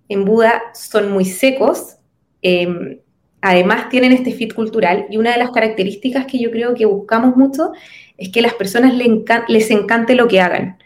en 0.09 0.25
Buda 0.25 0.61
son 0.73 1.11
muy 1.11 1.25
secos. 1.25 1.97
Em, 2.41 2.99
además 3.41 3.89
tienen 3.89 4.11
este 4.11 4.31
fit 4.31 4.53
cultural 4.53 5.07
y 5.09 5.17
una 5.17 5.31
de 5.31 5.37
las 5.37 5.51
características 5.51 6.25
que 6.25 6.39
yo 6.39 6.51
creo 6.51 6.73
que 6.75 6.85
buscamos 6.85 7.35
mucho 7.35 7.71
es 8.17 8.29
que 8.29 8.39
a 8.39 8.43
las 8.43 8.53
personas 8.53 8.93
les 9.47 9.71
encante 9.71 10.15
lo 10.15 10.27
que 10.27 10.39
hagan. 10.41 10.77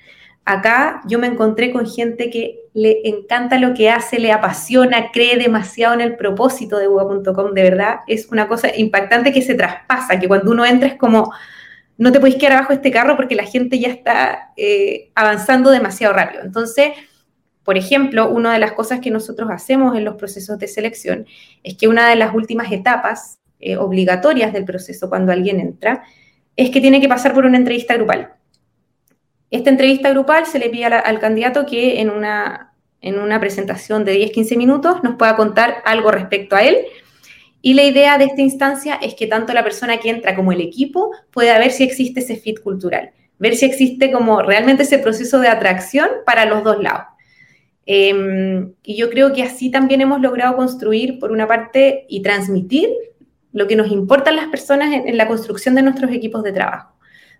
Acá 0.50 1.02
yo 1.06 1.20
me 1.20 1.28
encontré 1.28 1.74
con 1.74 1.86
gente 1.86 2.30
que 2.30 2.62
le 2.74 3.02
encanta 3.04 3.60
lo 3.60 3.74
que 3.74 3.90
hace, 3.90 4.18
le 4.18 4.32
apasiona, 4.32 5.12
cree 5.12 5.36
demasiado 5.36 5.94
en 5.94 6.00
el 6.00 6.16
propósito 6.16 6.78
de 6.78 6.88
Buga.com. 6.88 7.54
De 7.54 7.64
verdad, 7.64 7.98
es 8.08 8.30
una 8.32 8.48
cosa 8.48 8.74
impactante 8.74 9.34
que 9.34 9.42
se 9.42 9.56
traspasa, 9.56 10.18
que 10.18 10.30
cuando 10.30 10.50
uno 10.52 10.66
entra 10.66 10.88
es 10.88 10.96
como, 10.96 11.34
no 11.98 12.14
te 12.14 12.22
puedes 12.22 12.38
quedar 12.38 12.54
abajo 12.54 12.70
de 12.70 12.76
este 12.76 12.92
carro 12.92 13.18
porque 13.18 13.36
la 13.36 13.44
gente 13.44 13.78
ya 13.78 13.90
está 13.90 14.54
eh, 14.56 15.12
avanzando 15.16 15.70
demasiado 15.70 16.14
rápido. 16.14 16.44
Entonces, 16.44 16.92
por 17.66 17.78
ejemplo, 17.78 18.30
una 18.30 18.54
de 18.54 18.60
las 18.60 18.72
cosas 18.72 19.02
que 19.02 19.12
nosotros 19.12 19.50
hacemos 19.52 19.98
en 19.98 20.06
los 20.06 20.16
procesos 20.16 20.58
de 20.60 20.70
selección 20.70 21.26
es 21.62 21.76
que 21.76 21.90
una 21.90 22.08
de 22.08 22.16
las 22.16 22.34
últimas 22.34 22.72
etapas 22.72 23.40
eh, 23.60 23.76
obligatorias 23.76 24.54
del 24.54 24.64
proceso 24.64 25.10
cuando 25.10 25.34
alguien 25.34 25.60
entra 25.60 26.04
es 26.56 26.70
que 26.70 26.80
tiene 26.80 27.02
que 27.02 27.10
pasar 27.10 27.34
por 27.34 27.46
una 27.46 27.58
entrevista 27.58 27.96
grupal. 27.96 28.37
Esta 29.50 29.70
entrevista 29.70 30.10
grupal 30.10 30.46
se 30.46 30.60
le 30.60 30.70
pide 30.70 30.86
al, 30.86 31.20
candidato 31.20 31.66
que 31.66 32.02
en 32.02 32.10
una, 32.10 32.74
en 33.02 33.18
una 33.18 33.40
presentación 33.40 34.04
de 34.04 34.20
10-15 34.34 34.58
minutos 34.58 35.04
nos 35.04 35.16
pueda 35.16 35.38
contar 35.38 35.78
algo 35.86 36.12
respecto 36.12 36.56
a 36.56 36.64
él. 36.64 36.78
Y 37.62 37.74
la 37.74 37.84
idea 37.84 38.18
de 38.18 38.26
esta 38.26 38.42
instancia 38.42 38.96
es 38.96 39.16
que 39.16 39.26
tanto 39.26 39.54
la 39.54 39.64
persona 39.64 39.98
que 39.98 40.10
entra 40.10 40.36
como 40.36 40.52
el 40.52 40.62
equipo 40.62 41.12
pueda 41.32 41.58
ver 41.60 41.72
si 41.72 41.84
existe 41.84 42.20
ese 42.20 42.36
fit 42.36 42.60
cultural, 42.62 43.12
ver 43.40 43.56
si 43.56 43.66
existe 43.66 44.12
como 44.12 44.42
realmente 44.42 44.84
ese 44.84 45.00
proceso 45.00 45.40
de 45.40 45.48
atracción 45.48 46.10
para 46.26 46.46
los 46.46 46.64
dos 46.64 46.82
lados. 46.82 47.08
Em, 47.86 48.74
y 48.84 48.98
yo 48.98 49.10
creo 49.10 49.32
que 49.32 49.44
así 49.44 49.72
también 49.72 50.02
hemos 50.02 50.20
logrado 50.20 50.58
construir, 50.58 51.20
por 51.20 51.32
una 51.32 51.48
parte, 51.48 52.06
y 52.10 52.22
transmitir 52.22 52.90
lo 53.54 53.66
que 53.66 53.78
nos 53.78 53.90
importa 53.92 54.30
a 54.30 54.34
las 54.34 54.48
personas 54.48 54.90
en 54.94 55.18
la 55.18 55.28
construcción 55.28 55.74
de 55.74 55.84
nuestros 55.84 56.12
equipos 56.12 56.44
de 56.44 56.52
trabajo 56.52 56.97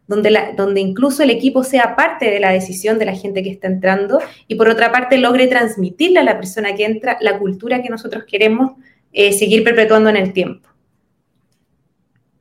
donde, 0.08 0.54
donde 0.56 0.82
incluso 0.82 1.24
el 1.24 1.30
equipo 1.30 1.64
sea 1.64 1.96
parte 1.96 2.32
de 2.32 2.40
la 2.40 2.52
decisión 2.52 2.98
de 2.98 3.06
la 3.06 3.16
gente 3.16 3.44
que 3.44 3.50
está 3.50 3.68
entrando 3.68 4.20
y 4.48 4.56
por 4.56 4.70
otra 4.70 4.92
parte 4.92 5.18
logre 5.18 5.48
transmitirle 5.48 6.20
a 6.20 6.24
la 6.24 6.38
persona 6.38 6.76
que 6.76 6.86
entra 6.86 7.18
la 7.22 7.38
cultura 7.38 7.82
que 7.82 7.90
nosotros 7.90 8.24
queremos 8.26 8.74
eh, 9.12 9.34
seguir 9.34 9.64
perpetuando 9.64 10.10
en 10.10 10.18
el 10.18 10.34
tiempo. 10.34 10.70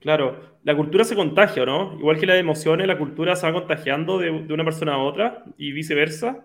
Claro, 0.01 0.57
la 0.67 0.77
cultura 0.77 1.05
se 1.05 1.15
contagia, 1.15 1.65
¿no? 1.65 1.97
Igual 1.99 2.19
que 2.19 2.27
las 2.27 2.39
emociones, 2.39 2.87
la 2.87 2.99
cultura 2.99 3.37
se 3.37 3.47
va 3.47 3.53
contagiando 3.53 4.19
de, 4.19 4.31
una 4.31 4.65
persona 4.65 4.95
a 4.95 4.99
otra 4.99 5.45
y 5.57 5.71
viceversa. 5.73 6.45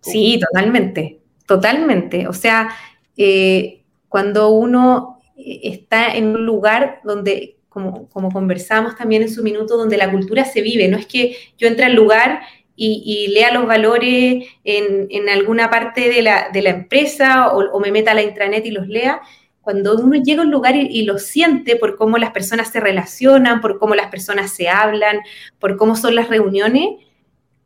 Sí, 0.00 0.38
totalmente, 0.38 1.20
totalmente. 1.46 2.28
O 2.28 2.32
sea, 2.32 2.68
eh, 3.16 3.82
cuando 4.08 4.50
uno 4.50 5.20
eh, 5.38 5.60
está 5.64 6.14
en 6.14 6.26
un 6.26 6.44
lugar 6.44 7.00
donde, 7.02 7.56
como, 7.70 8.10
como 8.10 8.30
conversamos 8.30 8.96
también 8.96 9.22
en 9.22 9.30
su 9.30 9.42
minuto, 9.42 9.78
donde 9.78 9.96
la 9.96 10.10
cultura 10.10 10.44
se 10.44 10.60
vive. 10.60 10.88
No 10.88 10.98
es 10.98 11.06
que 11.06 11.36
yo 11.56 11.66
entre 11.66 11.86
al 11.86 11.94
lugar 11.94 12.42
y, 12.76 13.28
lea 13.28 13.52
los 13.52 13.66
valores 13.66 14.44
en, 14.64 15.28
alguna 15.28 15.70
parte 15.70 16.10
de 16.10 16.22
la, 16.22 16.50
empresa 16.52 17.48
o, 17.48 17.80
me 17.80 17.92
meta 17.92 18.10
a 18.10 18.14
la 18.14 18.22
intranet 18.22 18.64
y 18.66 18.70
los 18.70 18.86
lea. 18.86 19.20
Cuando 19.60 19.96
uno 19.96 20.22
llega 20.22 20.42
a 20.42 20.44
un 20.44 20.50
lugar 20.50 20.76
y, 20.76 20.86
y, 20.90 21.02
lo 21.04 21.18
siente 21.18 21.76
por 21.76 21.96
cómo 21.96 22.18
las 22.18 22.30
personas 22.30 22.68
se 22.68 22.80
relacionan, 22.80 23.60
por 23.60 23.78
cómo 23.78 23.94
las 23.94 24.10
personas 24.10 24.52
se 24.52 24.68
hablan, 24.68 25.20
por 25.58 25.76
cómo 25.76 25.94
son 25.94 26.14
las 26.14 26.28
reuniones, 26.28 26.88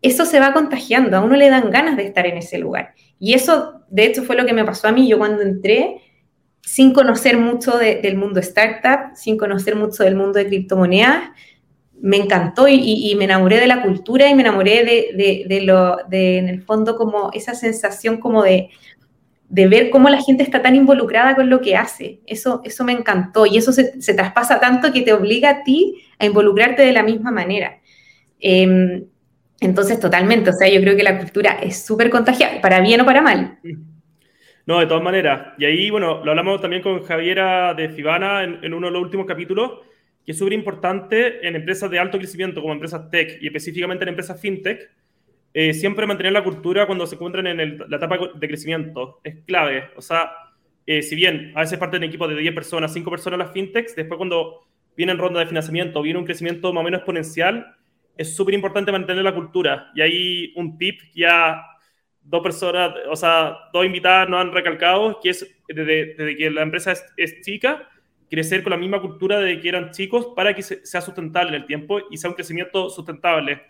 eso 0.05 0.27
se 0.27 0.39
va 0.39 0.53
contagiando, 0.53 1.17
a 1.17 1.23
uno 1.23 1.35
le 1.35 1.49
dan 1.49 1.71
ganas 1.71 1.97
de 1.97 2.05
estar 2.05 2.27
en 2.27 2.37
ese 2.37 2.59
lugar. 2.59 2.95
Y 3.19 3.33
eso, 3.33 3.81
de 3.89 4.05
hecho, 4.05 4.23
fue 4.25 4.37
lo 4.37 4.45
que 4.45 4.53
me 4.53 4.65
pasó 4.65 4.89
a 4.89 4.93
mí. 4.93 5.09
Yo 5.09 5.17
cuando 5.17 5.41
entré, 5.41 6.03
sin 6.65 6.93
conocer 6.93 7.39
mucho 7.39 7.77
del 7.79 8.17
mundo 8.17 8.41
startup, 8.41 9.15
sin 9.15 9.37
conocer 9.37 9.77
mucho 9.77 10.03
del 10.03 10.17
mundo 10.17 10.39
de 10.39 10.47
criptomonedas, 10.47 11.31
me 12.01 12.17
encantó 12.17 12.67
y, 12.69 13.15
me 13.17 13.25
enamoré 13.25 13.61
de 13.61 13.67
la 13.67 13.83
cultura 13.83 14.29
y 14.29 14.35
me 14.35 14.43
enamoré 14.43 14.85
de, 14.85 15.61
lo, 15.63 15.97
de, 16.09 16.39
en 16.39 16.49
el 16.49 16.63
fondo, 16.63 16.97
como 16.97 17.31
esa 17.33 17.55
sensación 17.55 18.19
como 18.19 18.43
de, 18.43 18.71
ver 19.49 19.91
cómo 19.91 20.09
la 20.09 20.21
gente 20.21 20.43
está 20.43 20.63
tan 20.63 20.75
involucrada 20.75 21.37
con 21.37 21.49
lo 21.49 21.61
que 21.61 21.77
hace. 21.77 22.21
Eso, 22.27 22.61
eso 22.65 22.83
me 22.85 22.93
encantó 22.93 23.47
y 23.47 23.57
eso 23.57 23.73
se, 23.73 24.03
se 24.03 24.15
traspasa 24.15 24.59
tanto 24.59 24.93
que 24.93 25.03
te 25.03 25.13
obliga 25.13 25.51
a 25.51 25.63
ti 25.63 26.03
a 26.19 26.27
involucrarte 26.27 26.83
de 26.83 26.93
la 26.93 27.03
misma 27.03 27.31
manera. 27.31 27.79
Em, 28.41 29.05
entonces, 29.61 30.01
totalmente, 30.01 30.51
o 30.51 30.53
sea, 30.53 30.69
yo 30.69 30.81
creo 30.81 30.97
que 30.97 31.03
la 31.03 31.19
cultura 31.19 31.53
es 31.63 31.85
súper 31.85 32.11
contagiada, 32.11 32.61
para 32.61 32.81
bien 32.81 33.01
o 33.01 33.07
para 33.07 33.23
mal. 33.23 33.59
No, 34.67 34.81
de 34.81 34.87
todas 34.87 35.03
maneras. 35.03 35.55
Y 35.59 35.65
ahí, 35.67 35.91
bueno, 35.91 36.25
lo 36.25 36.31
hablamos 36.31 36.61
también 36.61 36.83
con 36.83 37.03
Javiera 37.03 37.75
de 37.75 37.91
Fibana 37.91 38.45
en, 38.45 38.73
uno 38.73 38.87
de 38.87 38.93
los 38.93 39.03
últimos 39.03 39.27
capítulos, 39.27 39.81
que 40.25 40.33
es 40.33 40.39
súper 40.39 40.55
importante 40.55 41.47
en 41.47 41.55
empresas 41.55 41.91
de 41.91 41.99
alto 41.99 42.17
crecimiento 42.17 42.63
como 42.63 42.73
empresas 42.73 43.11
tech 43.11 43.39
y 43.43 43.47
específicamente 43.47 44.05
en 44.05 44.09
empresas 44.09 44.41
fintech, 44.41 44.91
eh, 45.53 45.75
siempre 45.75 46.07
mantener 46.07 46.33
la 46.33 46.43
cultura 46.43 46.87
cuando 46.87 47.07
se 47.07 47.17
encuentran 47.17 47.47
en 47.47 47.79
la 47.89 47.97
etapa 47.97 48.19
de 48.35 48.49
crecimiento. 48.49 49.21
Es 49.23 49.37
clave. 49.47 49.91
O 49.97 50.01
sea, 50.01 50.33
eh, 50.87 51.03
si 51.03 51.15
bien 51.15 51.53
a 51.55 51.61
veces 51.61 51.79
parten 51.79 52.03
equipos 52.03 52.29
de 52.29 52.37
10 52.37 52.55
personas, 52.55 52.93
5 52.93 53.11
personas 53.11 53.39
las 53.39 53.53
fintechs, 53.53 53.95
después 53.95 54.17
cuando 54.17 54.67
vienen 54.97 55.19
ronda 55.19 55.41
de 55.41 55.47
financiamiento, 55.47 56.01
viene 56.01 56.19
un 56.19 56.25
crecimiento 56.25 56.73
más 56.73 56.81
o 56.81 56.85
menos 56.85 56.99
exponencial, 56.99 57.77
es 58.17 58.35
súper 58.35 58.55
importante 58.55 58.93
mantener 58.93 59.25
la 59.25 59.35
cultura. 59.35 59.91
Y 59.95 60.01
hay 60.01 60.53
un 60.57 60.79
tip 60.79 61.01
ya 61.15 61.63
dos 62.25 62.43
personas, 62.43 62.95
o 63.11 63.17
sea, 63.17 63.57
dos 63.73 63.85
invitadas 63.85 64.29
nos 64.29 64.41
han 64.41 64.53
recalcado, 64.53 65.21
que 65.23 65.31
es 65.31 65.47
desde, 65.69 66.37
que 66.37 66.51
la 66.51 66.63
empresa 66.63 66.95
es, 67.17 67.41
chica, 67.43 67.89
crecer 68.31 68.63
con 68.63 68.71
la 68.71 68.77
misma 68.77 69.01
cultura 69.01 69.39
de 69.39 69.61
que 69.61 69.69
eran 69.69 69.91
chicos 69.91 70.29
para 70.35 70.55
que 70.55 70.63
sea 70.63 71.01
sustentable 71.01 71.51
en 71.51 71.63
el 71.63 71.67
tiempo 71.67 72.01
y 72.11 72.17
sea 72.17 72.31
un 72.31 72.37
crecimiento 72.37 72.91
sustentable. 72.91 73.63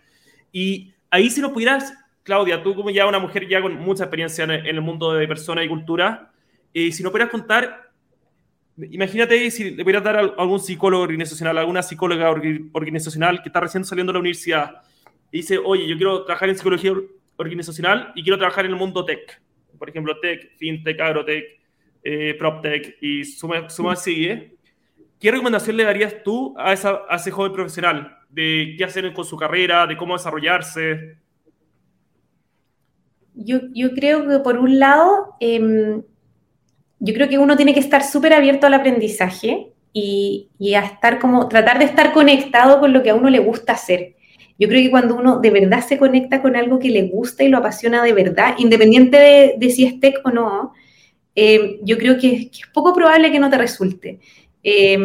Y 0.51 0.93
ahí 1.09 1.29
si 1.29 1.41
nos 1.41 1.51
pudieras, 1.51 1.93
Claudia, 2.23 2.63
tú 2.63 2.73
como 2.75 2.89
ya 2.89 3.05
una 3.05 3.19
mujer 3.19 3.47
ya 3.47 3.61
con 3.61 3.75
mucha 3.75 4.05
experiencia 4.05 4.45
en 4.45 4.51
el, 4.51 4.81
mundo 4.81 5.13
de 5.13 5.27
personas 5.27 5.65
y 5.65 5.67
cultura, 5.67 6.31
eh, 6.73 6.91
si 6.91 7.03
nos 7.03 7.11
pudieras 7.11 7.31
contar 7.31 7.85
Imagínate 8.77 9.49
si 9.51 9.71
le 9.71 9.83
pudieras 9.83 10.03
dar 10.03 10.17
a 10.17 10.19
algún 10.19 10.59
psicólogo 10.59 11.03
organizacional, 11.03 11.57
alguna 11.57 11.81
psicóloga 11.81 12.29
organizacional 12.29 13.41
que 13.41 13.47
está 13.47 13.61
recién 13.61 13.85
saliendo 13.85 14.11
de 14.11 14.15
la 14.15 14.19
universidad 14.19 14.81
y 15.31 15.37
dice, 15.37 15.57
oye, 15.57 15.87
yo 15.87 15.95
quiero 15.95 16.25
trabajar 16.25 16.49
en 16.49 16.57
psicología 16.57 16.91
organizacional 17.37 18.11
y 18.15 18.23
quiero 18.23 18.37
trabajar 18.37 18.65
en 18.65 18.71
el 18.71 18.77
mundo 18.77 19.05
tech. 19.05 19.41
Por 19.77 19.89
ejemplo, 19.89 20.19
tech, 20.19 20.55
fintech, 20.57 20.99
agrotech, 20.99 21.45
eh, 22.03 22.35
proptech 22.37 22.97
y 23.01 23.25
suma, 23.25 23.69
suma 23.69 23.95
sigue. 23.95 24.55
¿Qué 25.19 25.31
recomendación 25.31 25.77
le 25.77 25.83
darías 25.83 26.23
tú 26.23 26.53
a, 26.57 26.73
esa, 26.73 27.01
a 27.09 27.15
ese 27.15 27.31
joven 27.31 27.51
profesional 27.51 28.17
de 28.29 28.75
qué 28.77 28.83
hacer 28.83 29.11
con 29.13 29.25
su 29.25 29.37
carrera, 29.37 29.87
de 29.87 29.97
cómo 29.97 30.13
desarrollarse? 30.13 31.17
Yo, 33.33 33.59
yo 33.73 33.93
creo 33.93 34.27
que 34.27 34.39
por 34.39 34.57
un 34.57 34.79
lado... 34.79 35.35
Eh, 35.39 36.01
yo 36.99 37.13
creo 37.13 37.29
que 37.29 37.37
uno 37.37 37.55
tiene 37.55 37.73
que 37.73 37.79
estar 37.79 38.03
súper 38.03 38.33
abierto 38.33 38.67
al 38.67 38.73
aprendizaje 38.73 39.71
y, 39.93 40.49
a 40.75 40.79
estar 40.79 41.19
como, 41.19 41.47
tratar 41.47 41.79
de 41.79 41.85
estar 41.85 42.11
conectado 42.13 42.79
con 42.79 42.91
lo 42.93 43.03
que 43.03 43.11
a 43.11 43.15
uno 43.15 43.29
le 43.29 43.39
gusta 43.39 43.73
hacer. 43.73 44.15
Yo 44.57 44.67
creo 44.69 44.81
que 44.81 44.91
cuando 44.91 45.15
uno 45.15 45.39
de 45.39 45.49
verdad 45.49 45.85
se 45.85 45.97
conecta 45.97 46.41
con 46.41 46.55
algo 46.55 46.79
que 46.79 46.89
le 46.89 47.07
gusta 47.07 47.43
y 47.43 47.49
lo 47.49 47.57
apasiona 47.57 48.03
de 48.03 48.13
verdad, 48.13 48.55
independiente 48.57 49.55
de, 49.57 49.69
si 49.69 49.85
es 49.85 49.99
tech 49.99 50.21
o 50.23 50.31
no, 50.31 50.73
eh, 51.35 51.79
yo 51.83 51.97
creo 51.97 52.17
que 52.17 52.49
es, 52.51 52.61
poco 52.73 52.93
probable 52.93 53.31
que 53.31 53.39
no 53.39 53.49
te 53.49 53.57
resulte. 53.57 54.19
Eh, 54.63 54.97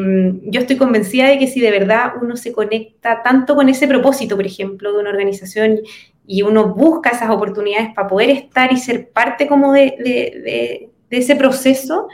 yo 0.44 0.60
estoy 0.60 0.76
convencida 0.76 1.28
de 1.28 1.38
que 1.38 1.46
si 1.46 1.60
de 1.60 1.70
verdad 1.70 2.12
uno 2.22 2.36
se 2.36 2.52
conecta 2.52 3.22
tanto 3.22 3.54
con 3.54 3.68
ese 3.68 3.86
propósito, 3.86 4.36
por 4.36 4.46
ejemplo, 4.46 4.92
de 4.92 5.00
una 5.00 5.10
organización 5.10 5.80
y 6.26 6.42
uno 6.42 6.74
busca 6.74 7.10
esas 7.10 7.30
oportunidades 7.30 7.92
para 7.94 8.08
poder 8.08 8.30
estar 8.30 8.72
y 8.72 8.76
ser 8.76 9.10
parte 9.10 9.48
como 9.48 9.72
de, 9.72 10.88
ese 11.10 11.36
proceso, 11.36 12.08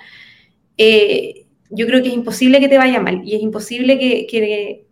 eh, 0.78 1.44
yo 1.70 1.86
creo 1.86 2.02
que 2.02 2.08
es 2.08 2.14
imposible 2.14 2.60
que 2.60 2.68
te 2.68 2.78
vaya 2.78 3.00
mal 3.00 3.22
y 3.24 3.36
es 3.36 3.42
imposible 3.42 3.98
que, 3.98 4.85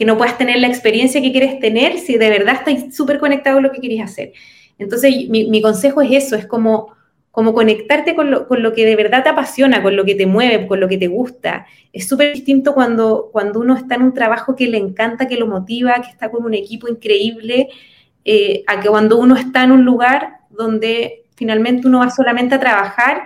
no 0.00 0.18
puedas 0.18 0.36
tener 0.36 0.58
la 0.58 0.66
experiencia 0.66 1.22
que 1.22 1.30
quieres 1.30 1.60
tener 1.60 1.98
si 1.98 2.18
de 2.18 2.28
verdad 2.28 2.56
estás 2.66 2.96
súper 2.96 3.18
conectado 3.18 3.56
con 3.56 3.64
lo 3.64 3.72
que 3.72 3.80
quieres 3.80 4.00
hacer. 4.00 4.32
Entonces, 4.78 5.28
mi, 5.28 5.62
consejo 5.62 6.02
es 6.02 6.10
eso, 6.10 6.36
es 6.36 6.46
como, 6.46 6.94
como 7.30 7.54
conectarte 7.54 8.14
con 8.14 8.30
lo, 8.30 8.48
con 8.48 8.62
lo, 8.62 8.72
que 8.72 8.84
de 8.84 8.96
verdad 8.96 9.22
te 9.22 9.28
apasiona, 9.28 9.82
con 9.82 9.94
lo 9.94 10.04
que 10.04 10.16
te 10.16 10.26
mueve, 10.26 10.66
con 10.66 10.80
lo 10.80 10.88
que 10.88 10.98
te 10.98 11.06
gusta. 11.06 11.66
Es 11.92 12.08
súper 12.08 12.32
distinto 12.32 12.74
cuando, 12.74 13.28
cuando 13.32 13.60
uno 13.60 13.76
está 13.76 13.94
en 13.94 14.02
un 14.02 14.14
trabajo 14.14 14.56
que 14.56 14.66
le 14.66 14.78
encanta, 14.78 15.28
que 15.28 15.36
lo 15.36 15.46
motiva, 15.46 15.94
que 16.02 16.10
está 16.10 16.30
con 16.30 16.44
un 16.44 16.54
equipo 16.54 16.88
increíble, 16.88 17.68
eh, 18.24 18.64
a 18.66 18.80
que 18.80 18.88
cuando 18.88 19.18
uno 19.18 19.36
está 19.36 19.62
en 19.62 19.72
un 19.72 19.84
lugar 19.84 20.38
donde 20.50 21.24
finalmente 21.36 21.86
uno 21.86 22.00
va 22.00 22.10
solamente 22.10 22.54
a 22.54 22.60
trabajar 22.60 23.24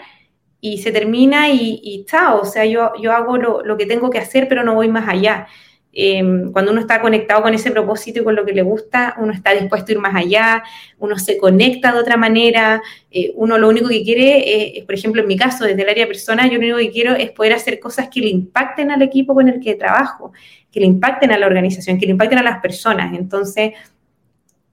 y 0.61 0.78
se 0.78 0.90
termina 0.90 1.50
y, 1.50 2.04
chao, 2.07 2.40
o 2.40 2.44
sea, 2.44 2.64
yo, 2.64 2.92
yo 3.00 3.12
hago 3.12 3.37
lo, 3.37 3.76
que 3.76 3.87
tengo 3.87 4.11
que 4.11 4.18
hacer, 4.18 4.48
pero 4.48 4.64
no 4.64 4.74
voy 4.74 4.88
más 4.88 5.09
allá. 5.09 5.46
Em, 5.92 6.53
cuando 6.53 6.70
uno 6.70 6.81
está 6.81 7.01
conectado 7.01 7.42
con 7.42 7.55
ese 7.55 7.70
propósito 7.70 8.20
y 8.20 8.24
con 8.24 8.37
lo 8.37 8.44
que 8.44 8.53
le 8.53 8.62
gusta, 8.62 9.16
uno 9.18 9.33
está 9.33 9.53
dispuesto 9.53 9.90
a 9.90 9.92
ir 9.92 9.98
más 9.98 10.14
allá, 10.14 10.62
uno 10.98 11.18
se 11.18 11.38
conecta 11.38 11.92
de 11.92 11.98
otra 11.98 12.16
manera, 12.16 12.83
eh, 13.11 13.33
uno 13.35 13.59
lo 13.59 13.68
único 13.68 13.88
que 13.88 14.05
quiere, 14.05 14.85
por 14.85 14.94
ejemplo, 14.94 15.22
en 15.22 15.29
mi 15.29 15.37
caso, 15.37 15.64
desde 15.64 15.83
el 15.83 15.88
área 15.88 16.07
personal, 16.07 16.51
yo 16.51 16.59
lo 16.59 16.64
único 16.64 16.79
que 16.79 16.90
quiero 16.90 17.14
es 17.14 17.31
poder 17.31 17.55
hacer 17.55 17.81
cosas 17.81 18.09
que 18.09 18.20
le 18.20 18.29
impacten 18.29 18.90
al 18.90 19.03
equipo 19.03 19.35
con 19.35 19.48
el 19.48 19.61
que 19.61 19.74
trabajo, 19.74 20.33
que 20.70 20.81
le 20.81 20.87
impacten 20.87 21.33
a 21.33 21.38
la 21.38 21.46
organización, 21.46 21.98
que 21.98 22.07
le 22.07 22.12
impacten 22.12 22.38
a 22.38 22.42
las 22.42 22.61
personas. 22.61 23.16
Entonces, 23.18 23.72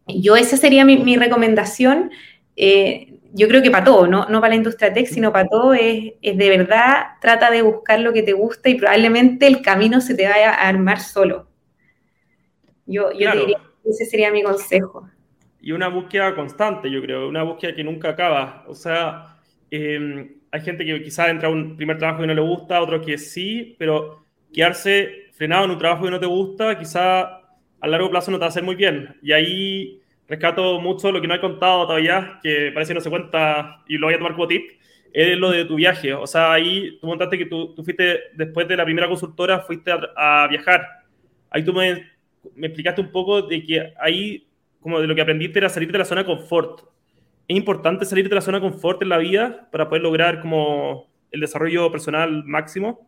yo 0.07 0.35
esa 0.35 0.57
sería 0.57 0.85
mi, 0.85 0.97
mi 0.97 1.15
recomendación. 1.15 2.11
Eh, 2.55 3.14
yo 3.35 3.49
creo 3.49 3.61
que 3.61 3.69
para 3.69 3.83
todo, 3.83 4.07
¿no? 4.07 4.27
no 4.29 4.39
para 4.39 4.51
la 4.51 4.55
industria 4.55 4.93
tech, 4.93 5.07
sino 5.07 5.33
para 5.33 5.49
todo, 5.49 5.73
es, 5.73 6.13
de 6.21 6.49
verdad, 6.49 7.17
trata 7.19 7.51
de 7.51 7.61
buscar 7.61 7.99
lo 7.99 8.13
que 8.13 8.23
te 8.23 8.31
gusta 8.31 8.69
y 8.69 8.75
probablemente 8.75 9.45
el 9.45 9.61
camino 9.61 9.99
se 9.99 10.15
te 10.15 10.25
vaya 10.25 10.51
a 10.51 10.69
armar 10.69 11.01
solo. 11.01 11.49
Yo, 12.85 13.11
yo 13.11 13.31
te 13.31 13.37
diría 13.37 13.57
que 13.83 13.89
ese 13.89 14.05
sería 14.05 14.31
mi 14.31 14.41
consejo. 14.41 15.09
Y 15.59 15.73
una 15.73 15.89
búsqueda 15.89 16.33
constante, 16.33 16.89
yo 16.89 17.01
creo, 17.01 17.27
una 17.27 17.43
búsqueda 17.43 17.75
que 17.75 17.83
nunca 17.83 18.09
acaba. 18.09 18.63
O 18.67 18.73
sea, 18.73 19.37
em, 19.69 20.35
hay 20.51 20.61
gente 20.61 20.85
que 20.85 21.03
quizás 21.03 21.27
entra 21.27 21.49
a 21.49 21.51
un 21.51 21.75
primer 21.75 21.97
trabajo 21.97 22.21
que 22.21 22.27
no 22.27 22.33
le 22.33 22.41
gusta, 22.41 22.81
otro 22.81 23.01
que 23.01 23.17
sí, 23.17 23.75
pero 23.77 24.23
quedarse 24.53 25.25
frenado 25.33 25.65
en 25.65 25.71
un 25.71 25.77
trabajo 25.77 26.05
que 26.05 26.11
no 26.11 26.19
te 26.21 26.25
gusta, 26.25 26.77
quizá 26.79 27.41
a 27.81 27.87
largo 27.87 28.09
plazo 28.09 28.31
no 28.31 28.37
te 28.37 28.41
va 28.41 28.45
a 28.45 28.49
hacer 28.49 28.63
muy 28.63 28.75
bien. 28.75 29.17
Y 29.21 29.33
ahí 29.33 30.01
rescato 30.27 30.79
mucho 30.79 31.11
lo 31.11 31.21
que 31.21 31.27
no 31.27 31.35
he 31.35 31.41
contado 31.41 31.85
todavía, 31.85 32.39
que 32.41 32.71
parece 32.73 32.89
que 32.89 32.95
no 32.95 33.01
se 33.01 33.09
cuenta 33.09 33.83
y 33.87 33.97
lo 33.97 34.07
voy 34.07 34.15
a 34.15 34.17
tomar 34.17 34.33
como 34.33 34.47
tip, 34.47 34.71
es 35.13 35.37
lo 35.37 35.51
de 35.51 35.65
tu 35.65 35.75
viaje. 35.75 36.13
O 36.13 36.27
sea, 36.27 36.53
ahí 36.53 36.97
tú 36.99 37.07
montaste 37.07 37.37
que 37.37 37.45
tú, 37.45 37.73
tú 37.73 37.83
fuiste, 37.83 38.19
después 38.33 38.67
de 38.67 38.75
la 38.75 38.83
primera 38.83 39.07
consultora, 39.07 39.61
fuiste 39.61 39.91
a, 40.15 40.47
viajar. 40.49 40.85
Ahí 41.49 41.63
tú 41.63 41.73
me, 41.73 42.05
me, 42.55 42.67
explicaste 42.67 43.01
un 43.01 43.11
poco 43.11 43.41
de 43.41 43.63
que 43.63 43.93
ahí, 43.99 44.47
como 44.79 44.99
de 44.99 45.07
lo 45.07 45.15
que 45.15 45.21
aprendiste 45.21 45.59
era 45.59 45.69
salir 45.69 45.91
de 45.91 45.99
la 45.99 46.05
zona 46.05 46.21
de 46.21 46.27
confort. 46.27 46.81
Es 47.47 47.55
importante 47.55 48.05
salir 48.05 48.27
de 48.27 48.35
la 48.35 48.41
zona 48.41 48.59
de 48.59 48.69
confort 48.69 49.01
en 49.03 49.09
la 49.09 49.17
vida 49.19 49.69
para 49.71 49.87
poder 49.87 50.01
lograr 50.01 50.41
como 50.41 51.07
el 51.31 51.39
desarrollo 51.39 51.91
personal 51.91 52.43
máximo. 52.43 53.07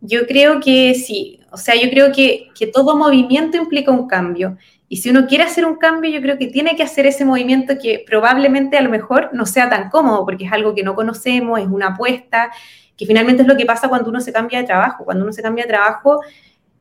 Yo 0.00 0.26
creo 0.26 0.60
que 0.60 0.94
sí, 0.94 1.40
o 1.50 1.56
sea, 1.56 1.74
yo 1.74 1.88
creo 1.88 2.12
que, 2.12 2.48
que 2.56 2.66
todo 2.66 2.94
movimiento 2.94 3.56
implica 3.56 3.90
un 3.90 4.06
cambio. 4.06 4.58
Y 4.94 4.98
si 4.98 5.10
uno 5.10 5.26
quiere 5.26 5.42
hacer 5.42 5.66
un 5.66 5.74
cambio, 5.74 6.08
yo 6.08 6.22
creo 6.22 6.38
que 6.38 6.46
tiene 6.46 6.76
que 6.76 6.84
hacer 6.84 7.04
ese 7.04 7.24
movimiento 7.24 7.74
que 7.82 8.04
probablemente 8.06 8.78
a 8.78 8.80
lo 8.80 8.90
mejor 8.90 9.30
no 9.32 9.44
sea 9.44 9.68
tan 9.68 9.90
cómodo, 9.90 10.24
porque 10.24 10.44
es 10.44 10.52
algo 10.52 10.72
que 10.72 10.84
no 10.84 10.94
conocemos, 10.94 11.58
es 11.58 11.66
una 11.66 11.88
apuesta, 11.88 12.52
que 12.96 13.04
finalmente 13.04 13.42
es 13.42 13.48
lo 13.48 13.56
que 13.56 13.66
pasa 13.66 13.88
cuando 13.88 14.08
uno 14.08 14.20
se 14.20 14.32
cambia 14.32 14.60
de 14.60 14.66
trabajo. 14.66 15.04
Cuando 15.04 15.24
uno 15.24 15.32
se 15.32 15.42
cambia 15.42 15.64
de 15.64 15.68
trabajo, 15.70 16.20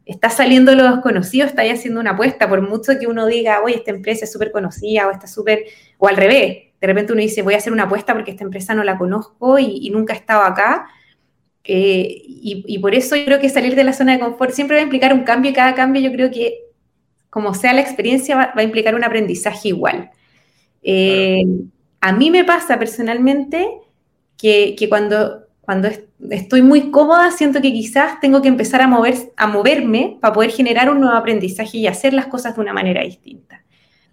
está 0.05 0.29
saliendo 0.29 0.75
lo 0.75 0.83
desconocido, 0.83 1.47
está 1.47 1.63
ahí 1.63 1.71
haciendo 1.71 1.99
una 1.99 2.11
apuesta, 2.11 2.47
por 2.47 2.61
mucho 2.61 2.99
que 2.99 3.07
uno 3.07 3.25
diga, 3.25 3.63
oye, 3.63 3.77
esta 3.77 3.89
empresa 3.89 4.25
es 4.25 4.31
súper 4.31 4.51
conocida 4.51 5.07
o 5.07 5.11
está 5.11 5.25
súper, 5.25 5.63
o 5.97 6.07
al 6.07 6.15
revés, 6.15 6.65
de 6.79 6.87
repente 6.87 7.13
uno 7.13 7.21
dice, 7.23 7.41
voy 7.41 7.55
a 7.55 7.57
hacer 7.57 7.73
una 7.73 7.85
apuesta 7.85 8.13
porque 8.13 8.29
esta 8.29 8.43
empresa 8.43 8.75
no 8.75 8.83
la 8.83 8.99
conozco 8.99 9.57
y, 9.57 9.89
nunca 9.89 10.13
he 10.13 10.17
estado 10.17 10.43
acá. 10.43 10.85
Eh, 11.63 12.21
y, 12.25 12.77
por 12.77 12.93
eso 12.93 13.15
yo 13.15 13.25
creo 13.25 13.39
que 13.39 13.49
salir 13.49 13.73
de 13.73 13.83
la 13.83 13.93
zona 13.93 14.11
de 14.11 14.19
confort 14.19 14.51
siempre 14.51 14.75
va 14.75 14.81
a 14.81 14.83
implicar 14.83 15.15
un 15.15 15.23
cambio 15.23 15.49
y 15.49 15.55
cada 15.55 15.73
cambio 15.73 15.99
yo 15.99 16.11
creo 16.11 16.29
que, 16.29 16.62
como 17.33 17.55
sea 17.55 17.73
la 17.73 17.81
experiencia, 17.81 18.35
va, 18.35 18.53
a 18.55 18.61
implicar 18.61 18.93
un 18.93 19.03
aprendizaje 19.03 19.69
igual. 19.69 20.11
Eh, 20.83 21.41
a 21.99 22.11
mí 22.11 22.29
me 22.29 22.43
pasa 22.43 22.77
personalmente 22.77 23.67
que, 24.37 24.75
cuando, 24.87 25.47
cuando 25.61 25.89
estoy 26.29 26.61
muy 26.61 26.91
cómoda, 26.91 27.31
siento 27.31 27.59
que 27.59 27.73
quizás 27.73 28.19
tengo 28.19 28.43
que 28.43 28.49
empezar 28.49 28.83
a, 28.83 28.87
mover, 28.87 29.15
a 29.35 29.47
moverme 29.47 30.19
para 30.21 30.31
poder 30.31 30.51
generar 30.51 30.91
un 30.91 30.99
nuevo 30.99 31.17
aprendizaje 31.17 31.79
y 31.79 31.87
hacer 31.87 32.13
las 32.13 32.27
cosas 32.27 32.53
de 32.53 32.61
una 32.61 32.71
manera 32.71 33.01
distinta. 33.01 33.63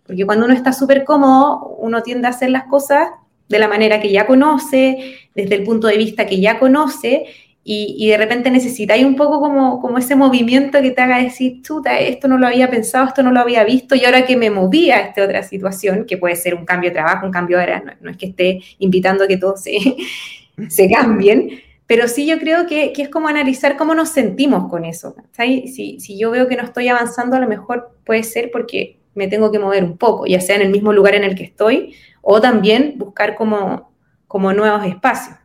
Porque 0.07 0.25
cuando 0.25 0.47
uno 0.47 0.55
está 0.55 0.73
súper 0.73 1.05
cómodo, 1.05 1.77
uno 1.79 2.03
tiende 2.03 2.27
a 2.27 2.31
hacer 2.31 2.49
las 2.49 2.65
cosas 2.65 3.11
de 3.51 3.59
la 3.59 3.69
manera 3.69 4.01
que 4.01 4.11
ya 4.11 4.27
conoce, 4.27 5.19
desde 5.35 5.57
el 5.57 5.65
punto 5.65 5.89
de 5.89 5.99
vista 5.99 6.25
que 6.25 6.41
ya 6.41 6.59
conoce, 6.59 7.27
y, 7.63 8.09
de 8.09 8.17
repente 8.17 8.51
necesitáis 8.51 9.05
un 9.05 9.17
poco 9.17 9.39
como, 9.39 9.81
como 9.81 9.99
ese 9.99 10.17
movimiento 10.17 10.81
que 10.81 10.91
te 10.93 11.03
haga 11.03 11.19
decir, 11.19 11.61
chuta, 11.63 11.99
esto 11.99 12.27
no 12.27 12.39
lo 12.39 12.47
había 12.47 12.71
pensado, 12.71 13.07
esto 13.07 13.23
no 13.23 13.33
lo 13.33 13.41
había 13.41 13.65
visto, 13.65 13.95
y 13.95 14.05
ahora 14.05 14.25
que 14.25 14.37
me 14.37 14.51
moví 14.51 14.91
a 14.91 15.01
esta 15.01 15.23
otra 15.23 15.43
situación, 15.43 16.07
que 16.07 16.17
puede 16.17 16.37
ser 16.37 16.55
un 16.55 16.65
cambio 16.65 16.91
de 16.91 16.95
trabajo, 16.95 17.27
un 17.27 17.33
cambio 17.33 17.59
de 17.59 17.65
hora, 17.65 17.97
no, 18.01 18.11
es 18.11 18.17
que 18.17 18.27
esté 18.27 18.61
invitando 18.79 19.25
a 19.25 19.29
que 19.29 19.37
todos 19.37 19.63
se, 19.63 19.79
se 20.69 20.91
cambien, 20.91 21.61
pero 21.87 22.09
sí 22.09 22.27
yo 22.27 22.39
creo 22.39 22.67
que, 22.67 22.93
que, 22.93 23.03
es 23.03 23.09
como 23.09 23.29
analizar 23.29 23.77
cómo 23.77 23.95
nos 23.95 24.11
sentimos 24.11 24.71
con 24.71 24.85
eso. 24.85 25.15
Si, 25.37 25.99
si 25.99 26.19
yo 26.19 26.31
veo 26.31 26.47
que 26.49 26.57
no 26.57 26.63
estoy 26.63 26.89
avanzando, 26.89 27.37
a 27.37 27.41
lo 27.41 27.49
mejor 27.49 27.97
puede 28.05 28.23
ser 28.23 28.51
porque 28.51 29.01
me 29.15 29.29
tengo 29.29 29.51
que 29.51 29.59
mover 29.59 29.85
un 29.85 29.99
poco, 29.99 30.25
ya 30.27 30.41
sea 30.41 30.57
en 30.57 30.63
el 30.63 30.71
mismo 30.71 30.93
lugar 30.93 31.15
en 31.15 31.25
el 31.25 31.35
que 31.35 31.45
estoy, 31.45 31.95
o 32.23 32.41
también 32.41 32.95
buscar 32.97 33.35
como, 33.35 33.93
como 34.29 34.53
nuevos 34.53 34.85
espacios. 34.87 35.37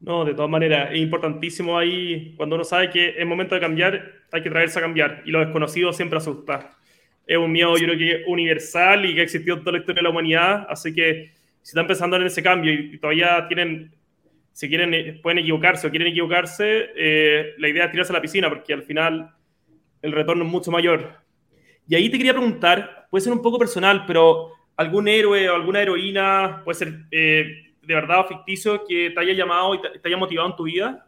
No, 0.00 0.24
de 0.24 0.32
todas 0.32 0.50
maneras, 0.50 0.90
es 0.92 0.98
importantísimo 0.98 1.78
ahí, 1.78 2.32
cuando 2.36 2.56
uno 2.56 2.64
sabe 2.64 2.88
que 2.88 3.14
es 3.18 3.26
momento 3.26 3.54
de 3.54 3.60
cambiar, 3.60 4.12
hay 4.32 4.42
que 4.42 4.48
traerse 4.48 4.78
a 4.78 4.82
cambiar, 4.82 5.22
y 5.26 5.30
lo 5.30 5.40
desconocido 5.40 5.92
siempre 5.92 6.16
asusta. 6.16 6.70
Es 7.26 7.36
un 7.36 7.52
miedo, 7.52 7.76
yo 7.76 7.84
creo 7.84 7.98
que 7.98 8.24
universal 8.26 9.04
y 9.04 9.14
que 9.14 9.20
ha 9.20 9.24
existido 9.24 9.58
toda 9.58 9.72
la 9.72 9.78
historia 9.78 10.00
de 10.00 10.04
la 10.04 10.10
humanidad, 10.10 10.66
así 10.70 10.94
que 10.94 11.32
si 11.60 11.70
están 11.70 11.86
pensando 11.86 12.16
en 12.16 12.22
ese 12.22 12.42
cambio 12.42 12.72
y 12.72 12.98
todavía 12.98 13.46
tienen, 13.46 13.94
si 14.52 14.68
quieren, 14.70 14.94
eh, 14.94 15.20
pueden 15.22 15.38
equivocarse 15.38 15.86
o 15.86 15.90
quieren 15.90 16.08
equivocarse, 16.08 16.88
eh, 16.96 17.54
la 17.58 17.68
idea 17.68 17.84
es 17.84 17.90
tirarse 17.90 18.12
a 18.12 18.16
la 18.16 18.22
piscina, 18.22 18.48
porque 18.48 18.72
al 18.72 18.82
final 18.82 19.34
el 20.00 20.12
retorno 20.12 20.44
es 20.44 20.50
mucho 20.50 20.70
mayor. 20.70 21.12
Y 21.86 21.94
ahí 21.94 22.08
te 22.08 22.16
quería 22.16 22.32
preguntar, 22.32 23.06
puede 23.10 23.22
ser 23.22 23.34
un 23.34 23.42
poco 23.42 23.58
personal, 23.58 24.04
pero 24.06 24.52
algún 24.76 25.08
héroe 25.08 25.50
o 25.50 25.54
alguna 25.54 25.82
heroína, 25.82 26.62
puede 26.64 26.78
ser 26.78 27.00
eh, 27.10 27.69
de 27.90 27.96
verdad 27.96 28.20
o 28.20 28.28
ficticio, 28.28 28.84
que 28.86 29.10
te 29.10 29.20
haya 29.20 29.32
llamado 29.32 29.74
y 29.74 29.80
te, 29.80 30.00
haya 30.04 30.16
motivado 30.16 30.48
en 30.48 30.56
tu 30.56 30.62
vida? 30.62 31.06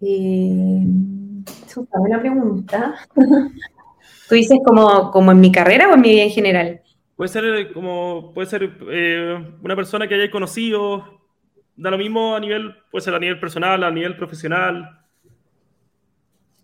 Eh, 0.00 0.82
buena 1.98 2.18
pregunta. 2.18 2.94
¿Tú 4.28 4.34
dices 4.34 4.58
como, 4.64 5.10
como 5.10 5.30
en 5.32 5.40
mi 5.40 5.52
carrera 5.52 5.86
o 5.86 5.94
en 5.94 6.00
mi 6.00 6.12
vida 6.12 6.22
en 6.22 6.30
general? 6.30 6.80
Puede 7.14 7.28
ser 7.28 7.44
eh, 7.44 7.72
como, 7.74 8.32
puede 8.32 8.46
ser 8.46 8.72
eh, 8.90 9.54
una 9.62 9.76
persona 9.76 10.08
que 10.08 10.14
hayáis 10.14 10.30
conocido, 10.30 11.20
da 11.76 11.90
lo 11.90 11.98
mismo 11.98 12.34
a 12.34 12.40
nivel, 12.40 12.74
puede 12.90 13.04
ser 13.04 13.14
a 13.14 13.18
nivel 13.18 13.38
personal, 13.38 13.84
a 13.84 13.90
nivel 13.90 14.16
profesional. 14.16 14.98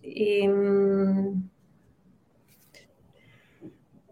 Eh, 0.03 0.49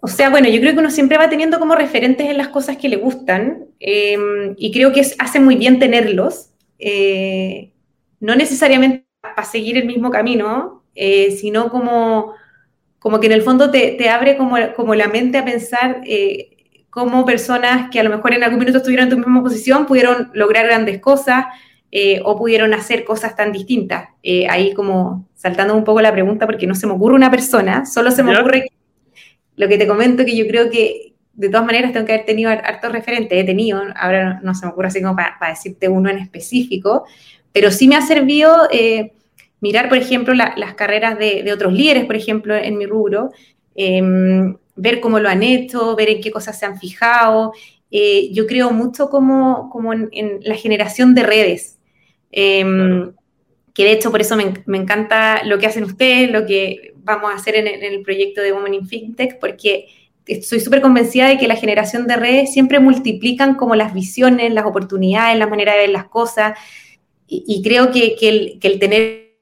o 0.04 0.08
sea, 0.08 0.30
bueno, 0.30 0.48
yo 0.48 0.60
creo 0.60 0.72
que 0.72 0.80
uno 0.80 0.90
siempre 0.90 1.16
va 1.16 1.30
teniendo 1.30 1.60
como 1.60 1.76
referentes 1.76 2.28
en 2.28 2.36
las 2.36 2.48
cosas 2.48 2.76
que 2.76 2.88
le 2.88 2.96
gustan 2.96 3.66
em, 3.78 4.56
y 4.58 4.72
creo 4.72 4.92
que 4.92 5.00
hace 5.16 5.38
muy 5.38 5.54
bien 5.54 5.78
tenerlos, 5.78 6.50
eh, 6.80 7.72
no 8.18 8.34
necesariamente 8.34 9.06
para 9.20 9.44
seguir 9.44 9.78
el 9.78 9.86
mismo 9.86 10.10
camino, 10.10 10.82
eh, 10.96 11.30
sino 11.30 11.70
como, 11.70 12.34
como 12.98 13.20
que 13.20 13.26
en 13.26 13.32
el 13.32 13.42
fondo 13.42 13.70
te, 13.70 14.10
abre 14.10 14.36
como, 14.36 14.56
como, 14.74 14.96
la 14.96 15.06
mente 15.06 15.38
a 15.38 15.44
pensar 15.44 16.00
eh, 16.04 16.80
cómo 16.90 17.24
personas 17.24 17.88
que 17.88 18.00
a 18.00 18.02
lo 18.02 18.10
mejor 18.10 18.34
en 18.34 18.42
algún 18.42 18.58
minuto 18.58 18.78
estuvieron 18.78 19.04
en 19.04 19.10
tu 19.10 19.18
misma 19.18 19.40
posición 19.40 19.86
pudieron 19.86 20.32
lograr 20.34 20.66
grandes 20.66 20.98
cosas 20.98 21.46
o 22.24 22.36
pudieron 22.36 22.74
hacer 22.74 23.04
cosas 23.04 23.36
tan 23.36 23.52
distintas. 23.52 24.08
ahí 24.48 24.74
como 24.74 25.28
saltando 25.34 25.76
un 25.76 25.84
poco 25.84 26.00
la 26.00 26.10
pregunta 26.10 26.46
porque 26.46 26.66
no 26.66 26.74
se 26.74 26.88
me 26.88 26.94
ocurre 26.94 27.14
una 27.14 27.30
persona, 27.30 27.86
solo 27.86 28.10
se 28.10 28.24
me 28.24 28.36
ocurre 28.36 28.72
lo 29.62 29.68
que 29.68 29.78
te 29.78 29.86
comento 29.86 30.24
que 30.24 30.36
yo 30.36 30.46
creo 30.48 30.68
que 30.70 31.14
de 31.34 31.48
todas 31.48 31.64
maneras 31.64 31.92
tengo 31.92 32.04
que 32.04 32.12
haber 32.14 32.26
tenido 32.26 32.50
hartos 32.50 32.92
referentes, 32.92 33.38
he 33.38 33.44
tenido, 33.44 33.80
ahora 33.96 34.40
no, 34.42 34.54
se 34.54 34.66
me 34.66 34.72
ocurre 34.72 34.88
así 34.88 35.00
como 35.00 35.14
para, 35.14 35.36
decirte 35.48 35.88
uno 35.88 36.10
en 36.10 36.18
específico, 36.18 37.04
pero 37.52 37.70
sí 37.70 37.86
me 37.86 37.96
ha 37.96 38.02
servido 38.02 38.68
eh, 38.72 39.12
mirar, 39.60 39.88
por 39.88 39.98
ejemplo, 39.98 40.34
las 40.34 40.74
carreras 40.74 41.16
de, 41.16 41.50
otros 41.52 41.72
líderes, 41.72 42.06
por 42.06 42.16
ejemplo, 42.16 42.56
en 42.56 42.76
mi 42.76 42.86
rubro, 42.86 43.30
em, 43.76 44.56
ver 44.74 45.00
cómo 45.00 45.20
lo 45.20 45.28
han 45.28 45.44
hecho, 45.44 45.94
ver 45.94 46.10
en 46.10 46.20
qué 46.20 46.32
cosas 46.32 46.58
se 46.58 46.66
han 46.66 46.78
fijado. 46.78 47.52
Eh, 47.90 48.30
yo 48.32 48.46
creo 48.46 48.72
mucho 48.72 49.08
como, 49.08 49.70
como 49.70 49.92
en, 49.92 50.40
la 50.42 50.56
generación 50.56 51.14
de 51.14 51.22
redes. 51.22 51.78
Em, 52.32 53.12
que 53.74 53.84
de 53.84 53.92
hecho 53.92 54.10
por 54.10 54.20
eso 54.20 54.36
me, 54.36 54.52
me, 54.66 54.78
encanta 54.78 55.44
lo 55.44 55.58
que 55.58 55.66
hacen 55.66 55.84
ustedes, 55.84 56.30
lo 56.30 56.46
que 56.46 56.92
vamos 56.96 57.30
a 57.32 57.36
hacer 57.36 57.56
en, 57.56 57.66
el 57.66 58.02
proyecto 58.02 58.40
de 58.40 58.52
Women 58.52 58.74
in 58.74 58.86
FinTech, 58.86 59.38
porque 59.38 59.86
estoy 60.26 60.60
súper 60.60 60.80
convencida 60.80 61.28
de 61.28 61.38
que 61.38 61.48
la 61.48 61.56
generación 61.56 62.06
de 62.06 62.16
redes 62.16 62.52
siempre 62.52 62.80
multiplican 62.80 63.54
como 63.54 63.74
las 63.74 63.92
visiones, 63.92 64.52
las 64.52 64.66
oportunidades, 64.66 65.38
la 65.38 65.46
manera 65.46 65.72
de 65.72 65.78
ver 65.78 65.90
las 65.90 66.04
cosas, 66.04 66.58
y, 67.34 67.62
creo 67.62 67.90
que, 67.90 68.14
que, 68.14 68.28
el, 68.28 68.58
que, 68.60 68.68
el, 68.68 68.78
tener 68.78 69.32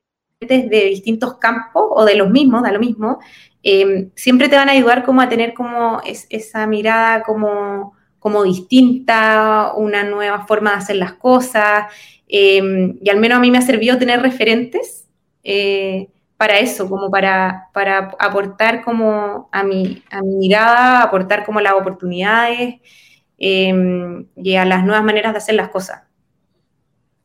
de 0.40 0.84
distintos 0.84 1.38
campos 1.38 1.88
o 1.90 2.04
de 2.04 2.14
los 2.14 2.30
mismos, 2.30 2.62
da 2.62 2.70
lo 2.70 2.78
mismo, 2.78 3.18
eh, 3.64 4.10
siempre 4.14 4.48
te 4.48 4.54
van 4.54 4.68
a 4.68 4.72
ayudar 4.72 5.04
como 5.04 5.20
a 5.20 5.28
tener 5.28 5.52
como 5.54 6.00
esa 6.04 6.66
mirada 6.68 7.22
como, 7.22 7.94
como 8.20 8.44
distinta, 8.44 9.72
una 9.76 10.04
nueva 10.04 10.46
forma 10.46 10.70
de 10.70 10.76
hacer 10.76 10.96
las 10.96 11.14
cosas, 11.14 11.92
eh, 12.30 12.94
y 13.02 13.10
al 13.10 13.18
menos 13.18 13.38
a 13.38 13.40
mí 13.40 13.50
me 13.50 13.58
ha 13.58 13.62
servido 13.62 13.98
tener 13.98 14.22
referentes. 14.22 15.08
Eh, 15.42 16.08
para 16.36 16.58
eso, 16.58 16.88
como 16.88 17.10
para, 17.10 17.68
para 17.74 18.12
aportar 18.18 18.82
como 18.82 19.50
a 19.52 19.62
mi, 19.62 20.02
a 20.10 20.22
mi 20.22 20.36
mirada, 20.36 21.02
aportar 21.02 21.44
como 21.44 21.60
las 21.60 21.74
oportunidades 21.74 22.76
em, 23.36 24.24
y 24.36 24.54
a 24.54 24.64
las 24.64 24.82
nuevas 24.82 25.04
maneras 25.04 25.32
de 25.32 25.38
hacer 25.38 25.54
las 25.54 25.68
cosas. 25.68 26.02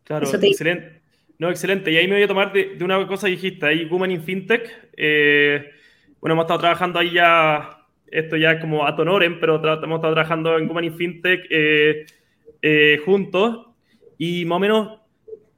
Claro, 0.03 0.25
excelente. 0.25 1.01
No, 1.39 1.49
excelente. 1.49 1.93
Y 1.93 1.97
ahí 1.97 2.09
me 2.09 2.15
voy 2.15 2.23
a 2.23 2.27
tomar 2.27 2.51
de, 2.51 2.77
una 2.81 3.07
cosa 3.07 3.27
que 3.27 3.31
dijiste, 3.31 3.65
ahí 3.65 3.85
Women 3.85 4.11
in 4.11 4.21
FinTech. 4.21 4.89
Eh, 4.97 5.63
bueno, 6.19 6.33
hemos 6.33 6.43
estado 6.43 6.59
trabajando 6.59 6.99
ahí 6.99 7.13
ya, 7.13 7.85
esto 8.07 8.35
ya 8.35 8.51
es 8.51 8.59
como 8.59 8.85
a 8.85 8.97
tonoren, 8.97 9.39
pero 9.39 9.55
hemos 9.55 9.95
estado 9.95 10.13
trabajando 10.13 10.57
en 10.57 10.67
Women 10.67 10.85
in 10.85 10.97
FinTech 10.97 11.47
eh, 11.49 13.01
juntos. 13.05 13.64
Y 14.17 14.45
más 14.45 14.57
o 14.57 14.59
menos 14.59 14.99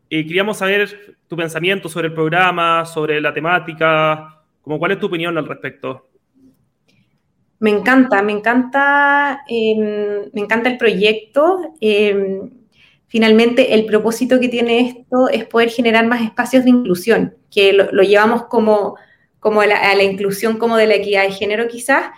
queríamos 0.09 0.57
saber 0.57 1.17
tu 1.27 1.35
pensamiento 1.35 1.89
sobre 1.89 2.07
el 2.07 2.13
programa, 2.13 2.85
sobre 2.85 3.19
la 3.19 3.33
temática, 3.33 4.41
como 4.61 4.79
cuál 4.79 4.91
es 4.91 4.99
tu 4.99 5.07
opinión 5.07 5.37
al 5.37 5.47
respecto. 5.47 6.07
Me 7.59 7.71
encanta, 7.71 8.21
me 8.21 8.33
encanta, 8.33 9.41
em, 9.47 10.29
me 10.31 10.41
encanta 10.41 10.69
el 10.69 10.77
proyecto. 10.77 11.73
Em, 11.81 12.51
finalmente, 13.07 13.73
el 13.73 13.85
propósito 13.85 14.39
que 14.39 14.47
tiene 14.49 14.81
esto 14.81 15.27
es 15.29 15.45
poder 15.45 15.69
generar 15.69 16.05
más 16.05 16.21
espacios 16.21 16.63
de 16.63 16.69
inclusión, 16.69 17.35
que 17.49 17.73
lo, 17.73 18.03
llevamos 18.03 18.45
como, 18.45 18.95
como 19.39 19.61
a 19.61 19.67
la, 19.67 20.03
inclusión 20.03 20.57
como 20.57 20.77
de 20.77 20.87
la 20.87 20.95
equidad 20.95 21.23
de 21.23 21.31
género 21.31 21.67
quizás, 21.67 22.11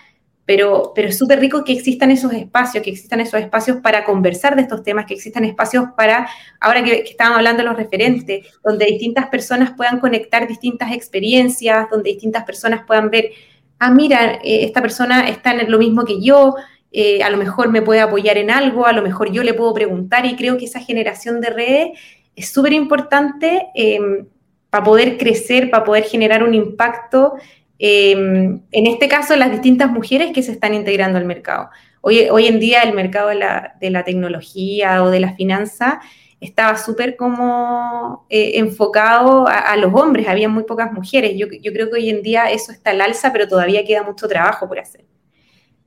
pero, 0.49 0.93
pero 0.95 1.09
es 1.09 1.17
súper 1.19 1.39
rico 1.39 1.63
que 1.63 1.73
existan 1.73 2.09
esos 2.09 2.33
espacios, 2.33 2.83
que 2.83 2.89
existan 2.89 3.19
esos 3.19 3.39
espacios 3.39 3.77
para 3.83 4.03
conversar 4.03 4.55
de 4.55 4.63
estos 4.63 4.81
temas, 4.81 5.05
que 5.05 5.13
existan 5.13 5.45
espacios 5.45 5.89
para, 5.95 6.27
ahora 6.59 6.83
que, 6.83 7.03
que 7.03 7.11
estábamos 7.11 7.37
hablando 7.37 7.61
los 7.61 7.77
referentes, 7.77 8.47
donde 8.63 8.87
distintas 8.87 9.27
personas 9.27 9.73
puedan 9.77 9.99
conectar 9.99 10.47
distintas 10.47 10.91
experiencias, 10.91 11.87
donde 11.91 12.09
distintas 12.09 12.45
personas 12.45 12.81
puedan 12.87 13.11
ver, 13.11 13.29
ah, 13.77 13.91
mira, 13.91 14.39
eh, 14.43 14.63
esta 14.63 14.81
persona 14.81 15.29
está 15.29 15.51
en 15.51 15.69
lo 15.69 15.77
mismo 15.77 16.03
que 16.03 16.19
yo, 16.19 16.55
eh, 16.91 17.21
a 17.21 17.29
lo 17.29 17.37
mejor 17.37 17.69
me 17.69 17.83
puede 17.83 18.01
apoyar 18.01 18.39
en 18.39 18.49
algo, 18.49 18.87
a 18.87 18.91
lo 18.93 19.03
mejor 19.03 19.31
yo 19.31 19.43
le 19.43 19.53
puedo 19.53 19.71
preguntar 19.75 20.25
y 20.25 20.35
creo 20.35 20.57
que 20.57 20.65
esa 20.65 20.79
generación 20.79 21.41
de 21.41 21.51
redes 21.51 21.99
es 22.35 22.49
súper 22.49 22.73
importante 22.73 23.67
em, 23.75 24.25
para 24.71 24.83
poder 24.83 25.19
crecer, 25.19 25.69
para 25.69 25.83
poder 25.83 26.05
generar 26.05 26.41
un 26.43 26.55
impacto 26.55 27.35
Em, 27.81 28.61
en 28.71 28.87
este 28.87 29.07
caso, 29.07 29.37
las 29.37 29.51
distintas 29.51 29.89
mujeres 29.89 30.31
que 30.33 30.43
se 30.43 30.51
están 30.51 30.73
integrando 30.73 31.17
al 31.17 31.23
mercado. 31.23 31.69
Hoy, 32.01 32.45
en 32.45 32.59
día 32.59 32.81
el 32.81 32.93
mercado 32.93 33.29
de 33.29 33.35
la, 33.35 34.03
tecnología 34.05 35.03
o 35.03 35.09
de 35.09 35.19
la 35.21 35.33
finanza 35.35 35.99
estaba 36.39 36.77
súper 36.77 37.17
como 37.17 38.25
eh, 38.29 38.53
enfocado 38.55 39.45
a, 39.47 39.75
los 39.75 39.93
hombres, 39.93 40.27
había 40.27 40.47
muy 40.47 40.63
pocas 40.63 40.91
mujeres. 40.93 41.33
Yo, 41.35 41.47
creo 41.47 41.89
que 41.89 41.95
hoy 41.95 42.09
en 42.09 42.21
día 42.21 42.51
eso 42.51 42.71
está 42.71 42.91
al 42.91 43.01
alza, 43.01 43.31
pero 43.33 43.47
todavía 43.47 43.83
queda 43.85 44.03
mucho 44.03 44.27
trabajo 44.27 44.67
por 44.67 44.79
hacer. 44.79 45.05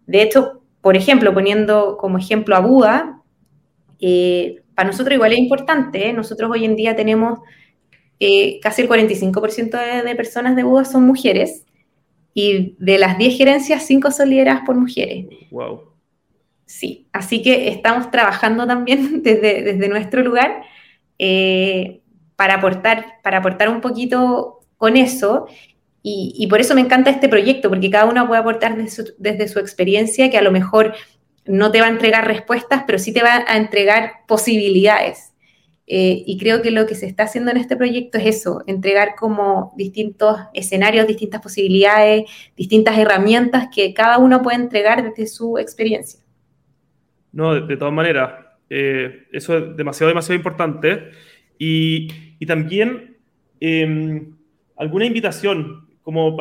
De 0.07 0.23
hecho, 0.23 0.63
por 0.81 0.97
ejemplo, 0.97 1.33
poniendo 1.33 1.97
como 1.99 2.19
ejemplo 2.19 2.57
a 2.57 2.61
Buda, 2.61 3.23
eh, 4.01 4.63
para 4.75 4.89
nosotros 4.89 5.15
igual 5.15 5.33
es 5.33 5.39
importante. 5.39 6.09
¿eh? 6.09 6.13
Nosotros 6.13 6.51
hoy 6.51 6.65
en 6.65 6.77
día 6.77 6.97
tenemos 6.97 7.39
casi 8.63 8.83
el 8.83 8.89
45% 8.89 10.05
de, 10.05 10.15
personas 10.15 10.55
de 10.55 10.63
Buda 10.63 10.85
son 10.85 11.05
mujeres 11.05 11.65
y 12.35 12.77
de 12.79 12.99
las 12.99 13.19
10 13.19 13.37
gerencias, 13.37 13.85
5 13.87 14.11
son 14.11 14.31
lideradas 14.31 14.63
por 14.65 14.77
mujeres. 14.77 15.27
Wow. 15.51 15.93
Sí, 16.65 17.07
así 17.13 17.43
que 17.43 17.69
estamos 17.69 18.11
trabajando 18.11 18.67
también 18.67 19.23
desde, 19.23 19.63
desde 19.63 19.89
nuestro 19.89 20.23
lugar 20.23 20.63
eh, 21.19 22.01
para, 22.35 22.55
aportar, 22.55 23.21
para 23.23 23.39
aportar 23.39 23.69
un 23.69 23.81
poquito 23.81 24.61
con 24.77 24.97
eso. 24.97 25.47
Y, 26.05 26.49
por 26.49 26.61
eso 26.61 26.75
me 26.75 26.81
encanta 26.81 27.11
este 27.11 27.29
proyecto, 27.29 27.69
porque 27.69 27.89
cada 27.89 28.07
uno 28.07 28.27
puede 28.27 28.41
aportar 28.41 28.77
desde 28.77 29.47
su, 29.49 29.61
experiencia, 29.61 30.31
que 30.31 30.39
a 30.39 30.43
lo 30.43 30.51
mejor 30.51 30.95
no 31.45 31.71
te 31.71 31.81
va 31.81 31.87
a 31.87 31.91
entregar 31.91 32.27
respuestas, 32.27 32.83
pero 32.85 32.99
sí 32.99 33.13
te 33.13 33.23
va 33.23 33.45
a 33.47 33.57
entregar 33.57 34.15
posibilidades. 34.27 35.32
Eh, 35.87 36.23
y 36.27 36.39
creo 36.39 36.63
que 36.63 36.71
lo 36.71 36.87
que 36.87 36.95
se 36.95 37.07
está 37.07 37.25
haciendo 37.25 37.51
en 37.51 37.57
este 37.57 37.77
proyecto 37.77 38.17
es 38.19 38.27
eso, 38.27 38.63
entregar 38.67 39.15
como 39.17 39.73
distintos 39.77 40.39
escenarios, 40.55 41.07
distintas 41.07 41.43
posibilidades, 41.43 42.25
distintas 42.57 42.97
herramientas 42.97 43.69
que 43.75 43.93
cada 43.93 44.19
uno 44.19 44.43
puede 44.43 44.59
entregar 44.59 45.03
desde 45.03 45.27
su 45.27 45.59
experiencia. 45.59 46.21
No, 47.33 47.55
de, 47.55 47.77
todas 47.77 47.93
maneras, 47.93 48.33
eh, 48.71 49.27
eso 49.33 49.59
es 49.59 49.77
demasiado, 49.77 50.09
demasiado 50.09 50.37
importante. 50.37 51.11
Y, 51.59 52.09
y 52.39 52.47
también 52.47 53.17
em, 53.59 54.37
alguna 54.77 55.07
invitación, 55.07 55.89
como, 56.03 56.37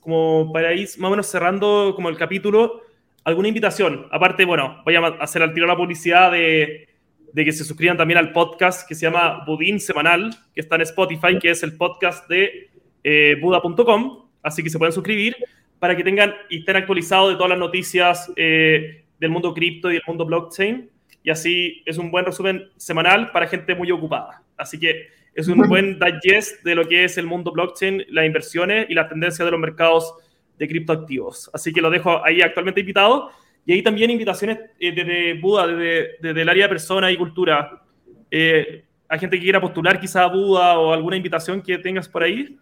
como 0.00 0.52
para 0.52 0.72
ir 0.74 0.88
más 0.98 1.08
o 1.08 1.10
menos 1.10 1.26
cerrando 1.26 1.92
como 1.96 2.08
el 2.08 2.16
capítulo, 2.16 2.82
alguna 3.24 3.48
invitación. 3.48 4.06
Aparte, 4.12 4.44
bueno, 4.44 4.82
voy 4.84 4.94
a 4.94 5.06
hacer 5.20 5.42
al 5.42 5.52
tiro 5.52 5.66
la 5.66 5.76
publicidad 5.76 6.30
de, 6.30 6.88
de 7.36 7.44
que 7.44 7.52
se 7.52 7.64
suscriban 7.64 7.98
también 7.98 8.16
al 8.16 8.32
podcast 8.32 8.88
que 8.88 8.94
se 8.94 9.04
llama 9.04 9.44
Budín 9.44 9.78
Semanal, 9.78 10.34
que 10.54 10.62
está 10.62 10.76
en 10.76 10.80
Spotify, 10.80 11.38
que 11.38 11.50
es 11.50 11.62
el 11.62 11.76
podcast 11.76 12.26
de 12.30 12.70
eh, 13.04 13.36
Buda.com. 13.38 14.24
Así 14.42 14.62
que 14.62 14.70
se 14.70 14.78
pueden 14.78 14.94
suscribir 14.94 15.36
para 15.78 15.94
que 15.94 16.02
tengan 16.02 16.32
y 16.48 16.60
estén 16.60 16.76
actualizados 16.76 17.28
de 17.28 17.34
todas 17.34 17.50
las 17.50 17.58
noticias 17.58 18.32
eh, 18.36 19.04
del 19.20 19.30
mundo 19.30 19.52
cripto 19.52 19.90
y 19.90 19.94
del 19.96 20.02
mundo 20.06 20.24
blockchain. 20.24 20.88
Y 21.22 21.28
así 21.28 21.82
es 21.84 21.98
un 21.98 22.10
buen 22.10 22.24
resumen 22.24 22.70
semanal 22.78 23.30
para 23.32 23.46
gente 23.46 23.74
muy 23.74 23.92
ocupada. 23.92 24.42
Así 24.56 24.80
que 24.80 25.08
es 25.34 25.46
un 25.46 25.58
buen 25.68 25.98
digest 25.98 26.64
de 26.64 26.74
lo 26.74 26.88
que 26.88 27.04
es 27.04 27.18
el 27.18 27.26
mundo 27.26 27.52
blockchain, 27.52 28.02
las 28.08 28.24
inversiones 28.24 28.86
y 28.88 28.94
las 28.94 29.10
tendencias 29.10 29.44
de 29.44 29.50
los 29.50 29.60
mercados 29.60 30.14
de 30.58 30.66
criptoactivos. 30.66 31.50
Así 31.52 31.70
que 31.70 31.82
lo 31.82 31.90
dejo 31.90 32.24
ahí 32.24 32.40
actualmente 32.40 32.80
invitado. 32.80 33.30
Y 33.66 33.72
ahí 33.72 33.82
también 33.82 34.10
invitaciones 34.10 34.58
eh, 34.78 34.92
desde 34.92 35.34
Buda, 35.40 35.66
desde, 35.66 36.40
el 36.40 36.48
área 36.48 36.64
de 36.64 36.68
persona 36.68 37.10
y 37.10 37.16
cultura. 37.16 37.82
Eh, 38.30 38.84
¿Hay 39.08 39.18
gente 39.18 39.36
que 39.36 39.42
quiera 39.42 39.60
postular 39.60 40.00
quizá 40.00 40.22
a 40.22 40.28
Buda 40.28 40.78
o 40.78 40.92
alguna 40.92 41.16
invitación 41.16 41.60
que 41.60 41.76
tengas 41.78 42.08
por 42.08 42.22
ahí? 42.22 42.56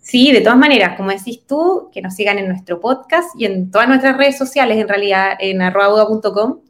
Sí, 0.00 0.32
de 0.32 0.40
todas 0.40 0.58
maneras, 0.58 0.96
como 0.96 1.10
decís 1.10 1.44
tú, 1.46 1.90
que 1.92 2.00
nos 2.00 2.14
sigan 2.14 2.38
en 2.38 2.48
nuestro 2.48 2.80
podcast 2.80 3.28
y 3.38 3.44
en 3.44 3.70
todas 3.70 3.88
nuestras 3.88 4.16
redes 4.16 4.38
sociales, 4.38 4.78
en 4.78 4.88
realidad, 4.88 5.36
en 5.38 5.60
arrobabuda.com, 5.60 6.60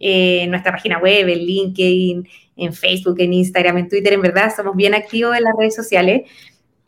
en 0.00 0.50
nuestra 0.50 0.72
página 0.72 0.98
web, 0.98 1.28
en 1.28 1.38
LinkedIn, 1.38 2.28
en 2.56 2.72
Facebook, 2.72 3.20
en 3.20 3.34
Instagram, 3.34 3.78
en 3.78 3.88
Twitter, 3.88 4.12
en 4.12 4.20
verdad, 4.20 4.52
somos 4.54 4.74
bien 4.74 4.94
activos 4.94 5.36
en 5.36 5.44
las 5.44 5.54
redes 5.56 5.76
sociales. 5.76 6.22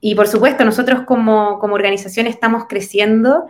Y 0.00 0.14
por 0.14 0.28
supuesto, 0.28 0.64
nosotros 0.64 1.02
como, 1.06 1.60
organización 1.60 2.26
estamos 2.26 2.64
creciendo, 2.68 3.46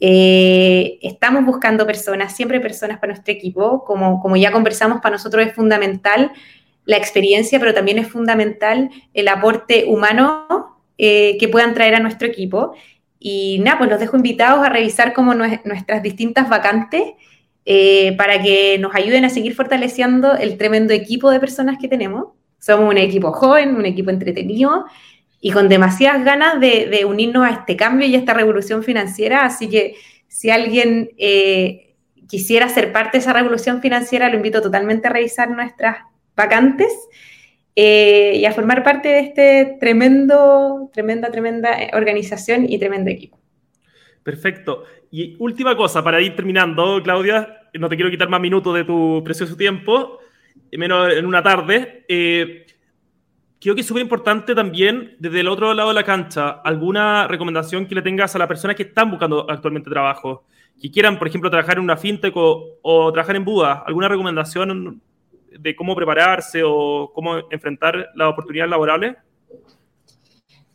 eh, 0.00 0.98
estamos 1.02 1.44
buscando 1.44 1.86
personas, 1.86 2.34
siempre 2.36 2.60
personas 2.60 2.98
para 2.98 3.12
nuestro 3.12 3.32
equipo. 3.32 3.84
Como, 3.84 4.20
como 4.20 4.36
ya 4.36 4.52
conversamos, 4.52 5.00
para 5.00 5.16
nosotros 5.16 5.46
es 5.46 5.52
fundamental 5.52 6.32
la 6.84 6.96
experiencia, 6.96 7.58
pero 7.58 7.74
también 7.74 7.98
es 7.98 8.08
fundamental 8.08 8.90
el 9.12 9.28
aporte 9.28 9.84
humano 9.86 10.78
eh, 10.96 11.36
que 11.38 11.48
puedan 11.48 11.74
traer 11.74 11.94
a 11.94 12.00
nuestro 12.00 12.28
equipo. 12.28 12.74
Y 13.20 13.58
nada, 13.60 13.78
pues 13.78 13.90
los 13.90 14.00
dejo 14.00 14.16
invitados 14.16 14.64
a 14.64 14.68
revisar 14.68 15.12
como 15.12 15.34
nuestras 15.34 16.02
distintas 16.02 16.48
vacantes 16.48 17.02
eh, 17.64 18.16
para 18.16 18.40
que 18.40 18.78
nos 18.78 18.94
ayuden 18.94 19.24
a 19.24 19.28
seguir 19.28 19.54
fortaleciendo 19.54 20.34
el 20.34 20.56
tremendo 20.56 20.94
equipo 20.94 21.30
de 21.30 21.40
personas 21.40 21.78
que 21.78 21.88
tenemos. 21.88 22.28
Somos 22.58 22.88
un 22.88 22.96
equipo 22.96 23.32
joven, 23.32 23.76
un 23.76 23.84
equipo 23.86 24.10
entretenido 24.10 24.86
y 25.40 25.52
con 25.52 25.68
demasiadas 25.68 26.24
ganas 26.24 26.60
de, 26.60 27.04
unirnos 27.06 27.46
a 27.46 27.50
este 27.50 27.76
cambio 27.76 28.06
y 28.06 28.14
a 28.14 28.18
esta 28.18 28.34
revolución 28.34 28.82
financiera. 28.82 29.44
Así 29.44 29.68
que 29.68 29.94
si 30.26 30.50
alguien 30.50 31.10
eh, 31.16 31.94
quisiera 32.28 32.68
ser 32.68 32.92
parte 32.92 33.18
de 33.18 33.22
esa 33.22 33.32
revolución 33.32 33.80
financiera, 33.80 34.28
lo 34.28 34.36
invito 34.36 34.60
totalmente 34.60 35.06
a 35.08 35.12
revisar 35.12 35.50
nuestras 35.50 35.98
vacantes. 36.36 36.92
Eh, 37.80 38.38
y 38.38 38.44
a 38.44 38.50
formar 38.50 38.82
parte 38.82 39.06
de 39.06 39.20
este 39.20 39.76
tremendo, 39.78 40.90
tremenda, 40.92 41.30
tremenda 41.30 41.80
eh, 41.80 41.90
organización 41.92 42.66
y 42.68 42.76
tremendo 42.76 43.08
equipo. 43.08 43.38
Perfecto. 44.24 44.82
Y 45.12 45.36
última 45.38 45.76
cosa, 45.76 46.02
para 46.02 46.20
ir 46.20 46.34
terminando, 46.34 47.00
Claudia, 47.04 47.68
no 47.74 47.88
te 47.88 47.94
quiero 47.94 48.10
quitar 48.10 48.28
más 48.28 48.40
minutos 48.40 48.74
de 48.74 48.82
tu 48.82 49.22
precioso 49.24 49.56
tiempo, 49.56 50.18
menos 50.72 51.14
en 51.14 51.24
una 51.24 51.40
tarde. 51.40 52.04
Creo 53.60 53.74
que 53.74 53.80
es 53.80 53.86
súper 53.86 54.02
importante 54.02 54.54
también, 54.54 55.16
desde 55.18 55.40
el 55.40 55.48
otro 55.48 55.74
lado 55.74 55.88
de 55.88 55.94
la 55.94 56.04
cancha, 56.04 56.60
alguna 56.64 57.26
recomendación 57.26 57.86
que 57.86 57.94
le 57.94 58.02
tengas 58.02 58.34
a 58.34 58.38
las 58.38 58.48
personas 58.48 58.76
que 58.76 58.84
están 58.84 59.10
buscando 59.10 59.46
actualmente 59.48 59.90
trabajo, 59.90 60.44
que 60.80 60.90
quieran, 60.90 61.18
por 61.18 61.26
ejemplo, 61.26 61.50
trabajar 61.50 61.78
en 61.78 61.84
una 61.84 61.96
fintech 61.96 62.32
o, 62.36 63.10
trabajar 63.12 63.36
en 63.36 63.44
Buda. 63.44 63.82
¿Alguna 63.86 64.08
recomendación 64.08 65.00
de 65.50 65.74
cómo 65.74 65.96
prepararse 65.96 66.62
o 66.64 67.10
cómo 67.12 67.38
enfrentar 67.50 68.10
las 68.14 68.28
oportunidades 68.28 68.70
laborales? 68.70 69.16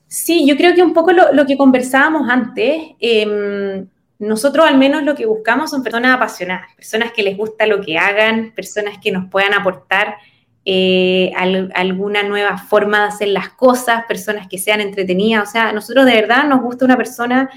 Sí, 0.08 0.46
yo 0.46 0.58
creo 0.58 0.76
que 0.76 0.84
un 0.84 0.94
poco 0.94 1.12
lo, 1.12 1.46
que 1.46 1.58
conversábamos 1.58 2.30
antes, 2.30 2.82
em, 3.00 3.88
nosotros 4.20 4.66
al 4.66 4.78
menos 4.78 5.04
lo 5.04 5.16
que 5.16 5.26
buscamos 5.26 5.72
son 5.72 5.84
personas 5.84 6.16
apasionadas, 6.16 6.68
personas 6.76 7.12
que 7.14 7.24
les 7.24 7.36
gusta 7.36 7.66
lo 7.66 7.82
que 7.82 7.98
hagan, 7.98 8.52
personas 8.56 8.98
que 9.02 9.12
nos 9.12 9.30
puedan 9.30 9.54
aportar 9.54 10.18
eh, 10.66 11.32
alguna 11.76 12.24
nueva 12.24 12.58
forma 12.58 13.02
de 13.02 13.08
hacer 13.08 13.28
las 13.30 13.50
cosas, 13.50 14.06
personas 14.08 14.48
que 14.48 14.58
sean 14.58 14.82
entretenidas. 14.82 15.50
O 15.50 15.52
sea, 15.52 15.74
nosotros 15.74 16.06
de 16.06 16.14
verdad 16.14 16.48
nos 16.48 16.62
gusta 16.62 16.86
una 16.86 16.98
persona 16.98 17.50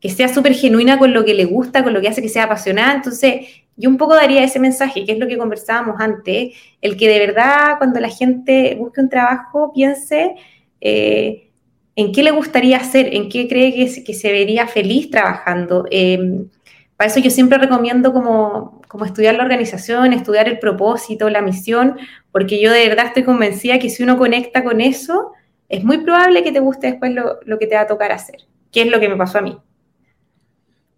que 0.00 0.10
sea 0.10 0.28
súper 0.28 0.54
genuina 0.54 0.98
con 0.98 1.14
lo 1.14 1.24
que 1.24 1.34
le 1.34 1.44
gusta, 1.44 1.82
con 1.82 1.94
lo 1.94 2.00
que 2.00 2.08
hace 2.08 2.22
que 2.22 2.28
sea 2.28 2.44
apasionada. 2.44 2.92
Entonces, 2.92 3.46
yo 3.76 3.88
un 3.88 3.96
poco 3.96 4.14
daría 4.14 4.44
ese 4.44 4.58
mensaje, 4.58 5.04
que 5.04 5.12
es 5.12 5.18
lo 5.18 5.26
que 5.26 5.38
conversábamos 5.38 5.96
antes, 5.98 6.54
el 6.80 6.96
que 6.96 7.08
de 7.08 7.18
verdad 7.18 7.78
cuando 7.78 8.00
la 8.00 8.08
gente 8.08 8.74
busque 8.78 9.00
un 9.00 9.08
trabajo 9.08 9.72
piense 9.72 10.34
eh, 10.80 11.50
en 11.96 12.12
qué 12.12 12.22
le 12.22 12.32
gustaría 12.32 12.76
hacer, 12.76 13.14
en 13.14 13.28
qué 13.28 13.48
cree 13.48 13.72
que, 13.72 14.14
se 14.14 14.32
vería 14.32 14.66
feliz 14.66 15.10
trabajando. 15.10 15.86
Em, 15.90 16.48
para 16.96 17.10
eso 17.10 17.20
yo 17.20 17.30
siempre 17.30 17.58
recomiendo 17.58 18.12
como, 18.12 18.82
estudiar 19.04 19.34
la 19.34 19.42
organización, 19.42 20.12
estudiar 20.12 20.48
el 20.48 20.58
propósito, 20.58 21.28
la 21.28 21.42
misión, 21.42 21.96
porque 22.30 22.60
yo 22.62 22.72
de 22.72 22.88
verdad 22.88 23.06
estoy 23.06 23.24
convencida 23.24 23.78
que 23.78 23.90
si 23.90 24.02
uno 24.02 24.16
conecta 24.16 24.62
con 24.62 24.80
eso, 24.80 25.32
es 25.68 25.82
muy 25.82 25.98
probable 25.98 26.44
que 26.44 26.52
te 26.52 26.60
guste 26.60 26.88
después 26.88 27.12
lo, 27.12 27.40
lo 27.44 27.58
que 27.58 27.66
te 27.66 27.74
va 27.74 27.82
a 27.82 27.86
tocar 27.86 28.12
hacer, 28.12 28.36
que 28.70 28.82
es 28.82 28.90
lo 28.90 29.00
que 29.00 29.08
me 29.08 29.16
pasó 29.16 29.38
a 29.38 29.42
mí. 29.42 29.58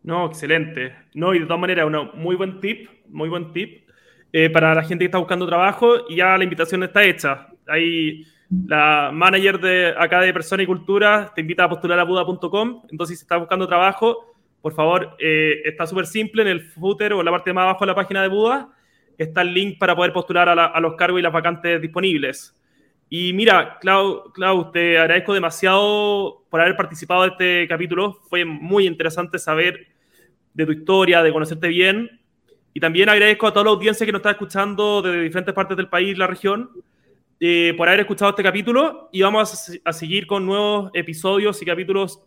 No, 0.02 0.26
excelente. 0.26 0.94
No, 1.14 1.34
y 1.34 1.40
de 1.40 1.46
todas 1.46 1.60
maneras, 1.60 1.86
un 1.86 2.10
muy 2.22 2.36
buen 2.36 2.60
tip, 2.60 2.88
muy 3.08 3.28
buen 3.28 3.52
tip 3.52 3.88
eh, 4.32 4.50
para 4.50 4.74
la 4.74 4.82
gente 4.82 5.02
que 5.02 5.06
está 5.06 5.18
buscando 5.18 5.46
trabajo 5.46 6.08
y 6.08 6.16
ya 6.16 6.38
la 6.38 6.44
invitación 6.44 6.82
está 6.84 7.02
hecha. 7.02 7.48
Ahí 7.66 8.24
la 8.68 9.10
manager 9.12 9.58
de 9.58 9.94
acá 9.98 10.20
de 10.20 10.32
Persona 10.32 10.62
y 10.62 10.66
Cultura 10.66 11.32
te 11.34 11.40
invita 11.40 11.64
a 11.64 11.68
postular 11.68 11.98
a 11.98 12.04
Buda.com. 12.04 12.82
Entonces, 12.88 13.18
si 13.18 13.24
estás 13.24 13.40
buscando 13.40 13.66
trabajo, 13.66 14.35
por 14.66 14.74
favor, 14.74 15.16
eh, 15.20 15.62
está 15.64 15.86
súper 15.86 16.06
simple 16.06 16.42
en 16.42 16.48
el 16.48 16.60
footer 16.60 17.12
o 17.12 17.20
en 17.20 17.24
la 17.24 17.30
parte 17.30 17.52
más 17.52 17.62
abajo 17.62 17.84
de 17.84 17.86
la 17.86 17.94
página 17.94 18.20
de 18.20 18.26
Buda. 18.26 18.68
Está 19.16 19.42
el 19.42 19.54
link 19.54 19.78
para 19.78 19.94
poder 19.94 20.12
postular 20.12 20.48
a, 20.48 20.52
a 20.52 20.80
los 20.80 20.96
cargos 20.96 21.20
y 21.20 21.22
las 21.22 21.32
vacantes 21.32 21.80
disponibles. 21.80 22.52
Y 23.08 23.32
mira, 23.32 23.78
Clau, 23.80 24.32
Clau, 24.32 24.72
te 24.72 24.98
agradezco 24.98 25.34
demasiado 25.34 26.42
por 26.50 26.60
haber 26.60 26.74
participado 26.74 27.22
de 27.22 27.28
este 27.28 27.68
capítulo. 27.68 28.18
Fue 28.28 28.44
muy 28.44 28.88
interesante 28.88 29.38
saber 29.38 29.86
de 30.52 30.66
tu 30.66 30.72
historia, 30.72 31.22
de 31.22 31.32
conocerte 31.32 31.68
bien. 31.68 32.20
Y 32.74 32.80
también 32.80 33.08
agradezco 33.08 33.46
a 33.46 33.52
toda 33.52 33.66
la 33.66 33.70
audiencia 33.70 34.04
que 34.04 34.10
nos 34.10 34.18
está 34.18 34.32
escuchando 34.32 35.00
de 35.00 35.22
diferentes 35.22 35.54
partes 35.54 35.76
del 35.76 35.88
país 35.88 36.18
la 36.18 36.26
región 36.26 36.70
eh, 37.38 37.72
por 37.76 37.86
haber 37.86 38.00
escuchado 38.00 38.30
este 38.30 38.42
capítulo. 38.42 39.10
Y 39.12 39.22
vamos 39.22 39.80
a, 39.84 39.92
seguir 39.92 40.26
con 40.26 40.44
nuevos 40.44 40.90
episodios 40.92 41.62
y 41.62 41.64
capítulos 41.64 42.20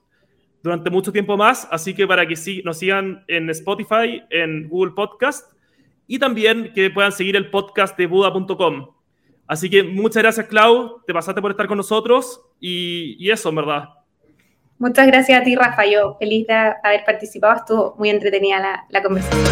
durante 0.61 0.89
mucho 0.89 1.11
tiempo 1.11 1.37
más. 1.37 1.67
Así 1.71 1.93
que 1.93 2.07
para 2.07 2.27
que 2.27 2.35
sí, 2.35 2.61
nos 2.65 2.77
sigan 2.77 3.23
en 3.27 3.49
Spotify, 3.49 4.23
en 4.29 4.69
Google 4.69 4.93
Podcast 4.95 5.51
y 6.07 6.19
también 6.19 6.71
que 6.73 6.89
puedan 6.89 7.11
seguir 7.11 7.35
el 7.35 7.49
podcast 7.49 7.97
de 7.97 8.07
Buda.com. 8.07 8.89
Así 9.47 9.69
que 9.69 9.83
muchas 9.83 10.21
gracias, 10.23 10.47
Clau. 10.47 11.01
Te 11.05 11.13
pasaste 11.13 11.41
por 11.41 11.51
estar 11.51 11.67
con 11.67 11.77
nosotros 11.77 12.41
y, 12.59 13.15
y 13.19 13.31
eso, 13.31 13.49
en 13.49 13.55
verdad. 13.55 13.89
Muchas 14.77 15.07
gracias 15.07 15.41
a 15.41 15.43
ti, 15.43 15.55
Rafa. 15.55 15.85
Yo 15.85 16.15
feliz 16.17 16.47
de 16.47 16.53
haber 16.53 17.03
participado. 17.05 17.55
Estuvo 17.55 17.95
muy 17.97 18.09
entretenida 18.09 18.59
la, 18.59 18.85
la 18.89 19.03
conversación. 19.03 19.43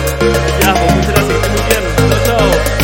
Ya, 0.62 0.74
pues 0.74 0.96
muchas 0.96 1.12
gracias. 1.12 1.50
Muy 1.50 1.62
bien. 1.70 2.26
Chao, 2.26 2.38
chao. 2.40 2.77